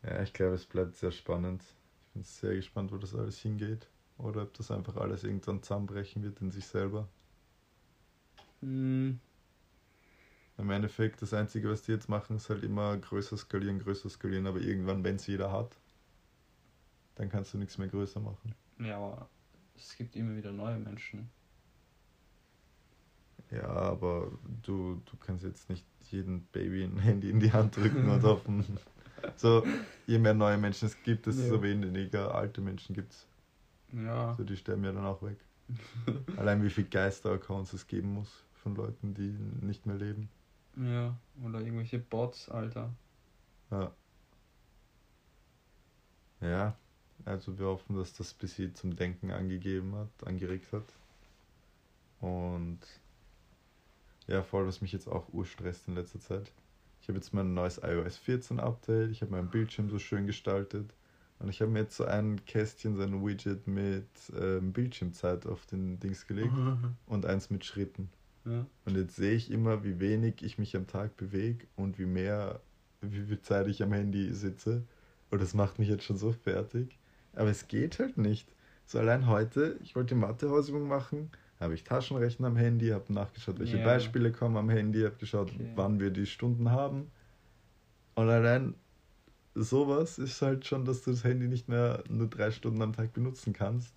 Ja, 0.02 0.22
ich 0.22 0.32
glaube, 0.32 0.54
es 0.54 0.66
bleibt 0.66 0.96
sehr 0.96 1.12
spannend. 1.12 1.62
Ich 1.62 2.12
bin 2.12 2.24
sehr 2.24 2.54
gespannt, 2.54 2.92
wo 2.92 2.96
das 2.96 3.14
alles 3.14 3.38
hingeht. 3.38 3.88
Oder 4.18 4.42
ob 4.42 4.54
das 4.54 4.70
einfach 4.70 4.96
alles 4.96 5.24
irgendwann 5.24 5.62
zusammenbrechen 5.62 6.22
wird 6.22 6.40
in 6.40 6.50
sich 6.50 6.66
selber. 6.66 7.08
Mm. 8.60 9.12
Im 10.58 10.70
Endeffekt, 10.70 11.22
das 11.22 11.32
Einzige, 11.32 11.70
was 11.70 11.82
die 11.82 11.92
jetzt 11.92 12.08
machen, 12.08 12.36
ist 12.36 12.50
halt 12.50 12.62
immer 12.62 12.96
größer 12.96 13.36
skalieren, 13.36 13.78
größer 13.78 14.10
skalieren. 14.10 14.46
Aber 14.46 14.60
irgendwann, 14.60 15.02
wenn 15.02 15.16
es 15.16 15.26
jeder 15.26 15.50
hat, 15.50 15.76
dann 17.14 17.28
kannst 17.28 17.54
du 17.54 17.58
nichts 17.58 17.78
mehr 17.78 17.88
größer 17.88 18.20
machen. 18.20 18.54
Ja, 18.78 18.96
aber 18.96 19.28
es 19.76 19.96
gibt 19.96 20.16
immer 20.16 20.36
wieder 20.36 20.52
neue 20.52 20.78
Menschen. 20.78 21.30
Ja, 23.50 23.68
aber 23.68 24.32
du, 24.62 25.02
du 25.04 25.16
kannst 25.18 25.44
jetzt 25.44 25.68
nicht 25.68 25.84
jedem 26.10 26.44
Baby 26.52 26.84
ein 26.84 26.98
Handy 26.98 27.30
in 27.30 27.38
die 27.38 27.52
Hand 27.52 27.76
drücken 27.76 28.08
und 28.08 28.22
hoffen, 28.22 28.64
So, 29.36 29.64
je 30.06 30.18
mehr 30.18 30.34
neue 30.34 30.58
Menschen 30.58 30.86
es 30.86 31.02
gibt, 31.02 31.26
desto 31.26 31.56
Ja. 31.56 31.62
weniger 31.62 32.34
alte 32.34 32.60
Menschen 32.60 32.94
gibt 32.94 33.12
es. 33.12 33.26
Ja. 33.92 34.34
So, 34.34 34.44
die 34.44 34.56
sterben 34.56 34.84
ja 34.84 34.92
dann 34.92 35.04
auch 35.04 35.22
weg. 35.22 35.36
Allein 36.36 36.62
wie 36.62 36.70
viel 36.70 36.84
Geister-Accounts 36.84 37.72
es 37.72 37.86
geben 37.86 38.14
muss 38.14 38.44
von 38.54 38.74
Leuten, 38.74 39.14
die 39.14 39.34
nicht 39.64 39.86
mehr 39.86 39.96
leben. 39.96 40.28
Ja. 40.76 41.16
Oder 41.44 41.60
irgendwelche 41.60 41.98
Bots, 41.98 42.48
Alter. 42.48 42.90
Ja. 43.70 43.92
Ja, 46.40 46.76
also 47.24 47.58
wir 47.58 47.66
hoffen, 47.66 47.96
dass 47.96 48.14
das 48.14 48.34
bis 48.34 48.56
hier 48.56 48.74
zum 48.74 48.96
Denken 48.96 49.30
angegeben 49.30 49.94
hat, 49.94 50.26
angeregt 50.26 50.72
hat. 50.72 50.84
Und 52.20 52.80
ja, 54.26 54.42
voll, 54.42 54.66
was 54.66 54.80
mich 54.80 54.92
jetzt 54.92 55.08
auch 55.08 55.32
urstresst 55.32 55.88
in 55.88 55.94
letzter 55.94 56.20
Zeit. 56.20 56.50
Ich 57.02 57.08
habe 57.08 57.18
jetzt 57.18 57.34
mein 57.34 57.52
neues 57.52 57.80
iOS 57.82 58.16
14 58.16 58.60
Update, 58.60 59.10
ich 59.10 59.22
habe 59.22 59.32
meinen 59.32 59.50
Bildschirm 59.50 59.90
so 59.90 59.98
schön 59.98 60.24
gestaltet 60.24 60.94
und 61.40 61.48
ich 61.48 61.60
habe 61.60 61.68
mir 61.68 61.80
jetzt 61.80 61.96
so 61.96 62.04
ein 62.04 62.44
Kästchen, 62.44 62.94
so 62.94 63.02
ein 63.02 63.26
Widget 63.26 63.66
mit 63.66 64.06
ähm, 64.38 64.72
Bildschirmzeit 64.72 65.44
auf 65.46 65.66
den 65.66 65.98
Dings 65.98 66.28
gelegt 66.28 66.52
und 67.06 67.26
eins 67.26 67.50
mit 67.50 67.64
Schritten. 67.64 68.08
ja. 68.44 68.64
Und 68.84 68.96
jetzt 68.96 69.16
sehe 69.16 69.34
ich 69.34 69.50
immer, 69.50 69.82
wie 69.82 69.98
wenig 69.98 70.44
ich 70.44 70.58
mich 70.58 70.76
am 70.76 70.86
Tag 70.86 71.16
bewege 71.16 71.66
und 71.74 71.98
wie 71.98 72.06
mehr, 72.06 72.60
wie 73.00 73.22
viel 73.26 73.40
Zeit 73.40 73.66
ich 73.66 73.82
am 73.82 73.92
Handy 73.92 74.32
sitze. 74.32 74.84
Und 75.30 75.42
das 75.42 75.54
macht 75.54 75.80
mich 75.80 75.88
jetzt 75.88 76.04
schon 76.04 76.16
so 76.16 76.30
fertig. 76.30 76.96
Aber 77.32 77.50
es 77.50 77.66
geht 77.66 77.98
halt 77.98 78.16
nicht. 78.16 78.54
So 78.86 79.00
allein 79.00 79.26
heute, 79.26 79.76
ich 79.82 79.96
wollte 79.96 80.14
die 80.14 80.20
Mathehausübung 80.20 80.86
machen, 80.86 81.32
habe 81.62 81.74
ich 81.74 81.84
Taschenrechner 81.84 82.48
am 82.48 82.56
Handy, 82.56 82.88
habe 82.88 83.12
nachgeschaut, 83.12 83.58
welche 83.58 83.78
Ja. 83.78 83.84
Beispiele 83.84 84.32
kommen 84.32 84.56
am 84.56 84.68
Handy, 84.70 85.02
habe 85.02 85.16
geschaut, 85.16 85.50
Okay. 85.54 85.72
wann 85.76 86.00
wir 86.00 86.10
die 86.10 86.26
Stunden 86.26 86.70
haben. 86.70 87.10
Und 88.14 88.28
allein 88.28 88.74
sowas 89.54 90.18
ist 90.18 90.42
halt 90.42 90.66
schon, 90.66 90.84
dass 90.84 91.02
du 91.02 91.10
das 91.10 91.24
Handy 91.24 91.46
nicht 91.48 91.68
mehr 91.68 92.02
nur 92.08 92.28
drei 92.28 92.50
Stunden 92.50 92.82
am 92.82 92.92
Tag 92.92 93.12
benutzen 93.12 93.52
kannst. 93.52 93.94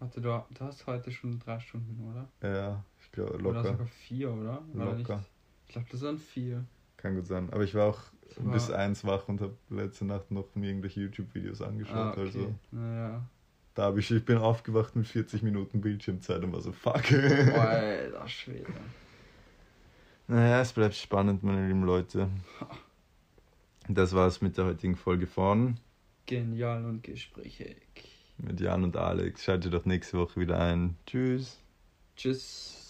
Warte, 0.00 0.20
du, 0.20 0.28
du 0.28 0.60
hast 0.64 0.86
heute 0.86 1.10
schon 1.10 1.38
drei 1.40 1.58
Stunden, 1.58 2.00
oder? 2.08 2.28
Ja, 2.48 2.84
ich 3.00 3.10
glaube 3.10 3.34
Oder 3.34 3.42
locker. 3.42 3.64
sogar 3.64 3.86
vier, 3.86 4.32
oder? 4.32 4.62
Oder? 4.72 4.96
Locker. 4.96 5.24
Ich 5.66 5.72
glaube, 5.72 5.88
das 5.90 6.02
waren 6.02 6.18
vier. 6.18 6.64
Kann 6.96 7.14
gut 7.16 7.26
sein. 7.26 7.50
Aber 7.52 7.64
ich 7.64 7.74
war 7.74 7.86
auch 7.86 8.00
war- 8.36 8.52
bis 8.52 8.70
eins 8.70 9.04
wach 9.04 9.28
und 9.28 9.40
habe 9.40 9.56
letzte 9.70 10.04
Nacht 10.04 10.30
noch 10.30 10.54
mir 10.54 10.68
irgendwelche 10.68 11.00
YouTube-Videos 11.00 11.62
angeschaut. 11.62 11.96
Ah, 11.96 12.10
okay. 12.12 12.20
Also 12.20 12.54
Naja. 12.70 13.28
Da 13.78 13.84
habe 13.84 14.00
ich, 14.00 14.10
ich 14.10 14.24
bin 14.24 14.38
aufgewacht 14.38 14.96
mit 14.96 15.06
40 15.06 15.42
Minuten 15.42 15.80
Bildschirmzeit 15.80 16.42
und 16.42 16.52
war 16.52 16.60
so 16.60 16.72
fuck. 16.72 17.12
Alter 17.12 18.26
Schwede. 18.26 18.72
naja, 20.26 20.62
es 20.62 20.72
bleibt 20.72 20.96
spannend, 20.96 21.44
meine 21.44 21.64
lieben 21.68 21.84
Leute. 21.84 22.28
Das 23.88 24.16
war's 24.16 24.40
mit 24.40 24.58
der 24.58 24.64
heutigen 24.64 24.96
Folge 24.96 25.28
von 25.28 25.78
Genial 26.26 26.84
und 26.86 27.04
gesprächig. 27.04 27.76
mit 28.38 28.60
Jan 28.60 28.82
und 28.82 28.96
Alex. 28.96 29.44
Schaltet 29.44 29.72
doch 29.72 29.84
nächste 29.84 30.18
Woche 30.18 30.40
wieder 30.40 30.58
ein. 30.58 30.96
Tschüss. 31.06 31.60
Tschüss. 32.16 32.87